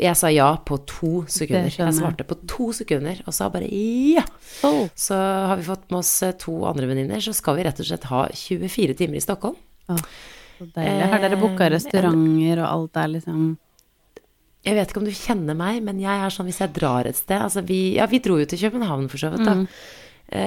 Jeg 0.00 0.16
sa 0.16 0.30
ja 0.32 0.48
på 0.64 0.78
to 0.88 1.10
sekunder. 1.28 1.72
Jeg 1.72 1.96
svarte 1.96 2.24
på 2.24 2.38
to 2.48 2.70
sekunder 2.76 3.18
og 3.26 3.34
sa 3.36 3.50
bare 3.52 3.68
ja. 3.68 4.24
Oh. 4.64 4.86
Så 4.96 5.16
har 5.16 5.58
vi 5.60 5.66
fått 5.66 5.90
med 5.90 6.00
oss 6.00 6.12
eh, 6.24 6.32
to 6.40 6.54
andre 6.68 6.88
venninner, 6.88 7.20
så 7.20 7.34
skal 7.36 7.58
vi 7.58 7.66
rett 7.66 7.82
og 7.82 7.88
slett 7.88 8.06
ha 8.08 8.24
24 8.32 8.96
timer 9.02 9.20
i 9.20 9.24
Stockholm. 9.24 9.58
Så 9.88 9.98
deilig. 10.76 11.10
Har 11.12 11.22
dere 11.22 11.40
booka 11.40 11.66
Eh, 11.66 11.74
restauranter 11.74 12.62
og 12.62 12.68
alt 12.68 12.92
der, 12.96 13.12
liksom 13.18 13.42
Jeg 14.62 14.76
vet 14.78 14.92
ikke 14.92 15.00
om 15.02 15.08
du 15.08 15.16
kjenner 15.16 15.58
meg, 15.58 15.82
men 15.82 15.98
jeg 16.00 16.24
er 16.24 16.30
sånn 16.30 16.46
hvis 16.46 16.60
jeg 16.62 16.72
drar 16.76 17.08
et 17.10 17.18
sted 17.18 17.40
Altså 17.42 17.64
vi, 17.66 17.96
ja, 17.96 18.06
vi 18.06 18.22
dro 18.22 18.38
jo 18.38 18.46
til 18.46 18.60
København 18.62 19.08
for 19.10 19.18
så 19.18 19.32
vidt, 19.34 19.44
da. 19.44 19.58
Eh, 19.58 20.01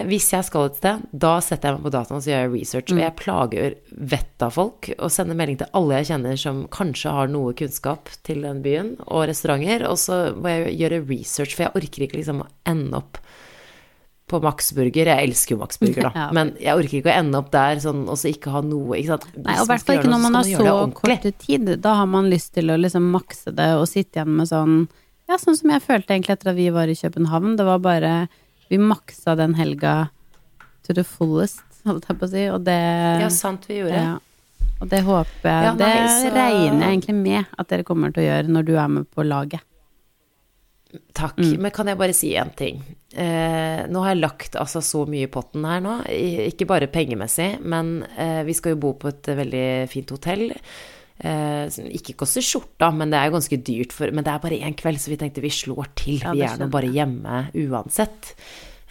hvis 0.09 0.31
jeg 0.33 0.45
skal 0.47 0.69
et 0.69 0.77
sted, 0.79 1.01
da 1.13 1.35
setter 1.43 1.69
jeg 1.69 1.77
meg 1.77 1.85
på 1.85 1.93
dataen 1.93 2.17
og 2.17 2.23
så 2.25 2.31
gjør 2.31 2.43
jeg 2.43 2.53
research. 2.55 2.93
Og 2.93 3.01
jeg 3.03 3.17
plager 3.19 3.75
vettet 4.13 4.45
av 4.47 4.55
folk 4.55 4.89
og 4.95 5.13
sender 5.13 5.37
melding 5.37 5.59
til 5.61 5.69
alle 5.77 5.99
jeg 5.99 6.09
kjenner 6.09 6.39
som 6.41 6.63
kanskje 6.73 7.13
har 7.13 7.29
noe 7.29 7.53
kunnskap 7.57 8.09
til 8.25 8.41
den 8.47 8.63
byen, 8.65 8.95
og 9.05 9.27
restauranter. 9.29 9.85
Og 9.89 9.99
så 10.01 10.19
må 10.33 10.53
jeg 10.53 10.77
gjøre 10.81 11.03
research, 11.05 11.53
for 11.57 11.67
jeg 11.67 11.75
orker 11.81 12.07
ikke 12.07 12.21
liksom 12.21 12.41
å 12.45 12.49
ende 12.71 13.01
opp 13.03 13.21
på 14.25 14.39
Max 14.41 14.71
Burger. 14.73 15.09
Jeg 15.11 15.29
elsker 15.29 15.53
jo 15.53 15.59
Max 15.61 15.77
Burger, 15.81 16.07
da. 16.07 16.11
Ja. 16.23 16.27
Men 16.33 16.55
jeg 16.57 16.79
orker 16.79 16.99
ikke 16.99 17.11
å 17.11 17.19
ende 17.19 17.41
opp 17.41 17.51
der 17.53 17.81
sånn, 17.83 18.05
og 18.09 18.17
så 18.17 18.31
ikke 18.31 18.53
ha 18.55 18.63
noe 18.65 18.97
ikke 18.97 19.11
sant? 19.13 19.27
Nei, 19.37 19.57
og 19.59 19.67
i 19.67 19.69
hvert 19.69 19.85
fall 19.85 19.99
ikke 19.99 20.13
når 20.13 20.23
man 20.23 20.39
har 20.39 20.49
så 20.49 20.77
korte 20.97 21.33
tid. 21.43 21.75
Da 21.83 21.97
har 22.01 22.09
man 22.09 22.31
lyst 22.31 22.55
til 22.57 22.73
å 22.73 22.79
liksom 22.79 23.11
makse 23.13 23.53
det 23.53 23.69
og 23.77 23.85
sitte 23.91 24.21
igjen 24.21 24.33
med 24.39 24.49
sånn 24.49 24.79
Ja, 25.29 25.37
sånn 25.41 25.57
som 25.57 25.71
jeg 25.73 25.81
følte 25.81 26.13
egentlig 26.13 26.35
etter 26.35 26.51
at 26.51 26.57
vi 26.57 26.67
var 26.73 26.89
i 26.89 26.97
København. 26.97 27.55
Det 27.57 27.65
var 27.65 27.79
bare 27.85 28.15
Vi 28.69 28.77
maksa 28.81 29.35
den 29.37 29.53
helga 29.55 30.09
to 30.85 30.93
the 30.93 31.03
fullest, 31.03 31.61
holdt 31.85 32.07
jeg 32.09 32.17
på 32.19 32.25
å 32.25 32.29
si, 32.31 32.47
og 32.49 32.63
det 32.65 32.79
Ja, 33.21 33.29
sant 33.29 33.65
vi 33.69 33.79
gjorde. 33.81 34.01
ja. 34.01 34.17
Og 34.81 34.89
det 34.91 35.03
håper 35.05 35.47
jeg 35.47 35.63
Ja, 35.63 35.73
nei, 35.73 35.93
Det 35.93 36.09
så- 36.11 36.33
regner 36.35 36.81
jeg 36.81 36.99
egentlig 36.99 37.15
med 37.15 37.45
at 37.57 37.67
dere 37.69 37.83
kommer 37.83 38.11
til 38.13 38.23
å 38.23 38.27
gjøre 38.27 38.47
når 38.49 38.65
du 38.65 38.75
er 38.75 38.87
med 38.87 39.05
på 39.11 39.23
laget. 39.25 39.61
Takk. 41.13 41.37
Mm. 41.37 41.57
Men 41.59 41.71
kan 41.71 41.87
jeg 41.87 41.97
bare 41.97 42.13
si 42.13 42.33
én 42.35 42.53
ting? 42.55 42.81
Eh, 43.15 43.85
nå 43.87 44.01
har 44.03 44.13
jeg 44.13 44.21
lagt 44.21 44.55
altså 44.59 44.81
så 44.83 45.05
mye 45.07 45.23
i 45.27 45.31
potten 45.31 45.65
her 45.67 45.81
nå. 45.83 45.95
Ikke 46.07 46.67
bare 46.67 46.87
pengemessig, 46.91 47.59
men 47.63 48.03
eh, 48.17 48.43
vi 48.47 48.53
skal 48.53 48.75
jo 48.75 48.81
bo 48.83 48.93
på 48.93 49.07
et 49.11 49.23
veldig 49.23 49.89
fint 49.91 50.09
hotell. 50.09 50.53
Eh, 51.23 51.69
ikke 51.95 52.17
koster 52.19 52.43
skjorta, 52.43 52.89
men 52.91 53.09
det 53.13 53.19
er 53.21 53.29
jo 53.29 53.37
ganske 53.37 53.59
dyrt. 53.63 53.93
For, 53.95 54.11
men 54.11 54.25
det 54.27 54.33
er 54.33 54.43
bare 54.43 54.59
én 54.67 54.75
kveld, 54.75 54.99
så 54.99 55.13
vi 55.13 55.19
tenkte 55.21 55.43
vi 55.45 55.53
slår 55.53 55.87
til. 55.95 56.19
Ja, 56.23 56.33
vi 56.35 56.43
er 56.43 56.59
nå 56.59 56.67
bare 56.73 56.91
hjemme 56.91 57.45
uansett. 57.55 58.33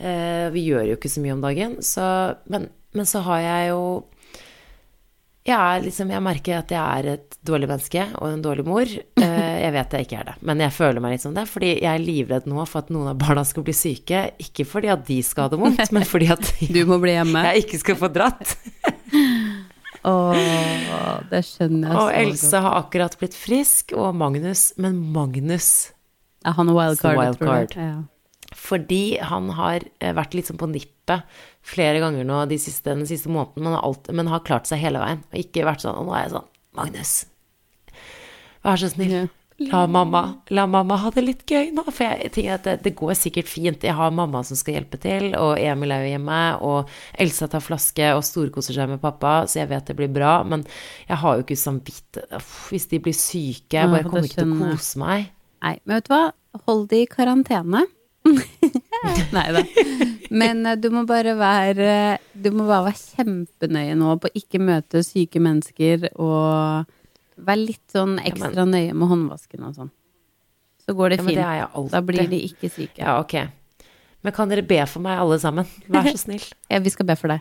Eh, 0.01 0.49
vi 0.55 0.65
gjør 0.71 0.89
jo 0.95 0.97
ikke 0.99 1.13
så 1.13 1.21
mye 1.23 1.37
om 1.37 1.45
dagen, 1.45 1.77
så 1.85 2.09
Men, 2.51 2.71
men 2.97 3.07
så 3.07 3.21
har 3.29 3.41
jeg 3.45 3.69
jo 3.75 3.85
jeg, 5.45 5.83
liksom, 5.85 6.09
jeg 6.09 6.25
merker 6.25 6.55
at 6.63 6.71
jeg 6.73 6.81
er 6.81 7.07
et 7.19 7.35
dårlig 7.45 7.67
menneske 7.69 8.01
og 8.17 8.31
en 8.31 8.41
dårlig 8.41 8.65
mor. 8.65 8.89
Eh, 9.21 9.57
Jeg 9.61 9.73
vet 9.75 9.93
jeg 9.93 10.07
ikke 10.07 10.17
er 10.23 10.25
det, 10.31 10.35
men 10.41 10.63
jeg 10.65 10.73
føler 10.73 11.05
meg 11.05 11.13
litt 11.13 11.21
som 11.27 11.35
det. 11.37 11.45
Fordi 11.53 11.75
jeg 11.83 11.91
er 11.91 12.01
livredd 12.01 12.47
nå 12.49 12.65
for 12.65 12.81
at 12.81 12.89
noen 12.95 13.11
av 13.13 13.19
barna 13.21 13.45
skal 13.45 13.67
bli 13.67 13.75
syke. 13.77 14.23
Ikke 14.41 14.65
fordi 14.65 14.89
at 14.89 15.05
de 15.05 15.19
skal 15.23 15.45
ha 15.45 15.53
det 15.53 15.61
vondt, 15.61 15.93
men 15.93 16.07
fordi 16.09 16.31
at 16.33 16.49
Du 16.77 16.81
må 16.89 16.97
bli 17.03 17.13
hjemme. 17.13 17.45
jeg 17.53 17.67
ikke 17.67 17.83
skal 17.85 18.01
få 18.01 18.09
dratt. 18.17 18.57
Åh, 20.05 21.21
det 21.31 21.41
skjønner 21.49 21.89
jeg 21.89 22.01
Og 22.01 22.11
Else 22.19 22.61
har 22.61 22.75
akkurat 22.83 23.15
blitt 23.21 23.37
frisk, 23.39 23.95
og 23.97 24.13
Magnus 24.21 24.67
Men 24.77 24.99
Magnus 25.15 25.69
Ja, 26.45 26.53
han 26.59 26.69
er 26.69 26.77
wildcard, 26.77 27.17
Wild 27.17 27.39
tror 27.41 27.55
jeg. 27.63 27.71
Ja. 27.79 28.03
Fordi 28.55 29.19
han 29.25 29.49
har 29.57 29.83
eh, 29.99 30.13
vært 30.15 30.37
litt 30.37 30.51
sånn 30.51 30.61
på 30.61 30.69
nippet 30.71 31.25
flere 31.65 32.03
ganger 32.03 32.27
nå 32.29 32.43
de 32.51 32.59
siste, 32.61 32.93
den 32.93 33.09
siste 33.09 33.33
måneden, 33.33 33.65
men 33.65 33.75
har, 33.75 33.83
alt, 33.89 34.11
men 34.13 34.29
har 34.31 34.45
klart 34.47 34.69
seg 34.69 34.83
hele 34.85 35.01
veien. 35.01 35.25
Og 35.33 35.41
ikke 35.41 35.65
vært 35.67 35.83
sånn 35.85 35.97
Og 35.99 36.07
nå 36.07 36.15
er 36.15 36.27
jeg 36.27 36.35
sånn 36.37 36.51
Magnus, 36.75 37.15
vær 38.67 38.81
så 38.83 38.89
snill. 38.91 39.13
Ja. 39.15 39.27
La 39.63 39.85
mamma, 39.87 40.41
la 40.51 40.65
mamma 40.67 40.97
ha 40.99 41.11
det 41.15 41.23
litt 41.23 41.43
gøy 41.47 41.69
nå. 41.77 41.85
For 41.87 42.03
jeg 42.03 42.33
tenker 42.35 42.57
at 42.57 42.65
det, 42.67 42.75
det 42.83 42.93
går 42.99 43.15
sikkert 43.19 43.47
fint. 43.47 43.87
Jeg 43.87 43.95
har 43.95 44.15
mamma 44.15 44.43
som 44.47 44.59
skal 44.59 44.81
hjelpe 44.81 44.99
til, 44.99 45.29
og 45.39 45.61
Emil 45.63 45.95
er 45.95 46.03
jo 46.03 46.13
hjemme, 46.17 46.41
og 46.67 46.91
Elsa 47.23 47.47
tar 47.51 47.63
flaske 47.63 48.09
og 48.17 48.25
storkoser 48.27 48.75
seg 48.75 48.91
med 48.91 49.03
pappa, 49.03 49.45
så 49.47 49.63
jeg 49.63 49.71
vet 49.71 49.93
det 49.93 49.99
blir 50.01 50.11
bra. 50.11 50.37
Men 50.49 50.67
jeg 51.07 51.21
har 51.23 51.39
jo 51.39 51.47
ikke 51.47 51.59
samvittighet 51.61 52.51
Hvis 52.71 52.89
de 52.91 53.01
blir 53.05 53.15
syke, 53.15 53.79
jeg 53.79 53.93
bare 53.93 54.09
kommer 54.09 54.27
ikke 54.27 54.43
til 54.43 54.57
å 54.57 54.73
kose 54.75 55.03
meg. 55.03 55.31
Nei, 55.65 55.77
men 55.85 56.01
vet 56.01 56.09
du 56.11 56.15
hva? 56.17 56.25
Hold 56.67 56.89
de 56.91 57.05
i 57.05 57.11
karantene. 57.11 57.87
Nei 59.37 59.47
da. 59.55 59.63
Men 60.35 60.67
eh, 60.67 60.79
du 60.81 60.89
må 60.95 61.03
bare 61.05 61.35
være 61.37 61.89
Du 62.33 62.49
må 62.55 62.65
bare 62.65 62.87
være 62.87 63.01
kjempenøye 63.19 63.97
nå 64.01 64.15
på 64.23 64.31
ikke 64.41 64.63
møte 64.65 65.03
syke 65.05 65.43
mennesker 65.45 66.09
og 66.15 66.89
være 67.37 67.67
litt 67.67 67.85
sånn 67.95 68.19
ekstra 68.23 68.65
nøye 68.69 68.95
med 68.95 69.09
håndvasken 69.11 69.65
og 69.69 69.75
sånn. 69.79 69.91
Så 70.85 70.95
går 70.95 71.15
det 71.15 71.19
Ja, 71.19 71.23
men 71.25 71.33
fint. 71.33 71.41
det 71.41 71.47
er 71.49 71.59
jeg 71.63 71.91
da 71.91 72.01
blir 72.05 72.29
de 72.31 72.41
ikke 72.51 72.71
syke. 72.71 72.99
Ja, 73.01 73.19
ok. 73.21 73.35
Men 74.25 74.33
kan 74.33 74.49
dere 74.49 74.63
be 74.65 74.79
for 74.89 75.01
meg, 75.05 75.19
alle 75.21 75.39
sammen? 75.41 75.67
Vær 75.89 76.07
så 76.13 76.21
snill. 76.27 76.45
Ja, 76.71 76.79
vi 76.85 76.93
skal 76.93 77.07
be 77.09 77.17
for 77.17 77.29
deg. 77.33 77.41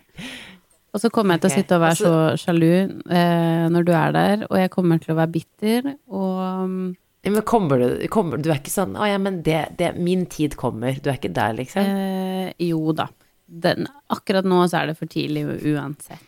Og 0.93 1.01
så 1.01 1.09
kommer 1.09 1.35
jeg 1.35 1.41
til 1.43 1.49
å 1.49 1.53
sitte 1.57 1.75
og 1.77 1.81
være 1.81 1.95
altså- 1.95 2.11
så 2.37 2.41
sjalu 2.43 2.73
eh, 3.09 3.63
når 3.73 3.85
du 3.87 3.91
er 3.97 4.11
der, 4.13 4.43
og 4.49 4.57
jeg 4.59 4.69
kommer 4.69 4.99
til 5.01 5.15
å 5.15 5.17
være 5.17 5.31
bitter, 5.33 5.95
og 6.07 6.69
mm, 6.69 6.91
Ja, 7.23 7.31
Men 7.31 7.41
kommer 7.47 7.79
du, 7.79 8.07
kommer, 8.11 8.37
du 8.37 8.49
er 8.51 8.57
ikke 8.59 8.67
sånn 8.73 8.97
Å 8.99 9.05
ja, 9.07 9.15
men 9.17 9.37
det, 9.45 9.77
det 9.79 9.93
Min 9.95 10.25
tid 10.27 10.57
kommer. 10.59 10.97
Du 10.99 11.07
er 11.09 11.15
ikke 11.15 11.31
der, 11.33 11.53
liksom? 11.55 11.79
Eh, 11.87 12.49
jo 12.67 12.91
da. 12.91 13.05
Den, 13.47 13.87
akkurat 14.11 14.43
nå 14.43 14.57
så 14.67 14.81
er 14.81 14.87
det 14.91 14.97
for 14.99 15.07
tidlig 15.07 15.45
uansett. 15.63 16.19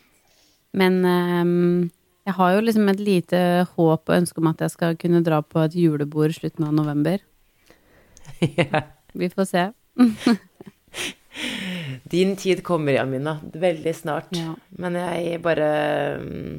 Men 0.72 0.96
ehm, 1.04 1.90
jeg 2.26 2.34
har 2.34 2.52
jo 2.56 2.62
liksom 2.66 2.88
et 2.90 3.00
lite 3.00 3.40
håp 3.76 4.10
og 4.10 4.16
ønske 4.16 4.42
om 4.42 4.50
at 4.50 4.62
jeg 4.64 4.74
skal 4.74 4.96
kunne 4.98 5.22
dra 5.26 5.38
på 5.46 5.62
et 5.62 5.76
julebord 5.78 6.34
slutten 6.34 6.68
av 6.68 6.74
november. 6.76 7.22
Ja. 8.42 8.82
Vi 9.16 9.30
får 9.32 9.46
se. 9.48 9.60
Din 12.12 12.34
tid 12.36 12.62
kommer, 12.66 12.92
Jamina. 12.92 13.38
Veldig 13.54 13.94
snart. 13.96 14.34
Ja. 14.36 14.56
Men 14.76 14.98
jeg 14.98 15.38
bare 15.44 15.68
mm, 16.20 16.56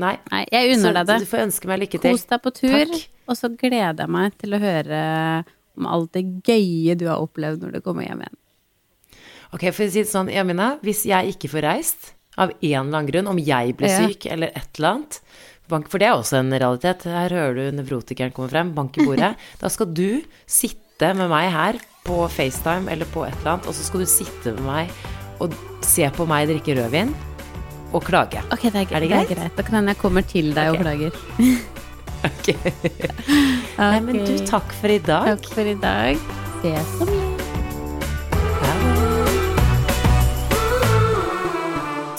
Nei. 0.00 0.14
Nei, 0.32 0.40
jeg 0.50 0.72
unner 0.74 0.88
Så 0.88 0.94
deg 0.96 1.08
det. 1.10 1.18
Du 1.20 1.28
får 1.30 1.44
ønske 1.44 1.70
meg 1.70 1.82
lykke 1.84 2.00
til. 2.00 2.16
Kos 2.16 2.26
deg 2.30 2.42
på 2.42 2.52
tur, 2.56 2.76
Takk. 2.80 3.08
og 3.28 3.38
så 3.38 3.50
gleder 3.52 4.00
jeg 4.06 4.14
meg 4.16 4.38
til 4.40 4.56
å 4.56 4.62
høre 4.62 5.00
om 5.78 5.88
alt 5.92 6.16
det 6.16 6.24
gøye 6.48 6.96
du 6.98 7.04
har 7.10 7.20
opplevd 7.22 7.66
når 7.66 7.76
du 7.76 7.84
kommer 7.84 8.08
hjem 8.08 8.24
igjen. 8.24 8.38
Ok, 9.50 9.66
for 9.74 9.84
å 9.84 9.90
si 9.92 10.00
det 10.00 10.10
sånn, 10.10 10.30
Jamina. 10.32 10.72
Hvis 10.86 11.04
jeg 11.10 11.34
ikke 11.34 11.50
får 11.52 11.66
reist, 11.66 12.10
av 12.38 12.50
en 12.50 12.56
eller 12.62 12.98
annen 12.98 13.10
grunn, 13.10 13.28
om 13.28 13.38
jeg 13.38 13.76
blir 13.76 13.88
Ja. 13.90 14.06
syk 14.06 14.26
eller 14.26 14.48
et 14.54 14.68
eller 14.78 14.88
annet 14.94 15.20
bank, 15.70 15.88
For 15.88 15.98
det 15.98 16.08
er 16.08 16.16
også 16.18 16.38
en 16.40 16.50
realitet. 16.50 17.04
Her 17.04 17.30
hører 17.30 17.54
du 17.54 17.76
nevrotikeren 17.78 18.32
komme 18.34 18.50
frem. 18.50 18.74
Bank 18.74 18.98
i 18.98 19.04
bordet. 19.06 19.36
da 19.60 19.68
skal 19.68 19.86
du 19.94 20.22
sitte 20.46 21.14
med 21.14 21.30
meg 21.30 21.50
her 21.52 21.78
på 22.04 22.28
FaceTime 22.28 22.90
eller 22.90 23.06
på 23.06 23.24
et 23.26 23.36
eller 23.38 23.52
annet, 23.54 23.66
og 23.70 23.74
så 23.74 23.86
skal 23.86 24.00
du 24.00 24.06
sitte 24.06 24.54
med 24.58 24.66
meg 24.66 24.90
og 25.40 25.54
se 25.86 26.08
på 26.10 26.26
meg 26.26 26.48
drikke 26.50 26.74
rødvin 26.76 27.14
og 27.94 28.02
klage. 28.04 28.42
Ok, 28.52 28.66
det 28.70 28.74
er, 28.74 28.96
Er 28.96 29.00
det 29.00 29.08
det 29.08 29.12
er 29.12 29.24
greit? 29.24 29.28
greit. 29.36 29.56
Da 29.56 29.62
kan 29.62 29.74
hende 29.80 29.94
jeg 29.94 29.98
kommer 30.02 30.22
til 30.26 30.52
deg 30.54 30.70
okay. 30.70 30.78
og 30.78 30.84
klager. 30.84 31.12
Ok. 32.20 32.50
Nei, 33.78 34.00
men 34.04 34.18
du, 34.26 34.34
takk 34.44 34.74
for 34.76 34.92
i 34.92 34.98
dag. 35.00 35.24
Takk 35.38 35.52
for 35.54 35.64
i 35.64 35.74
dag. 35.80 36.20
Ses 36.60 36.96
om 37.00 37.08
litt. 37.08 37.29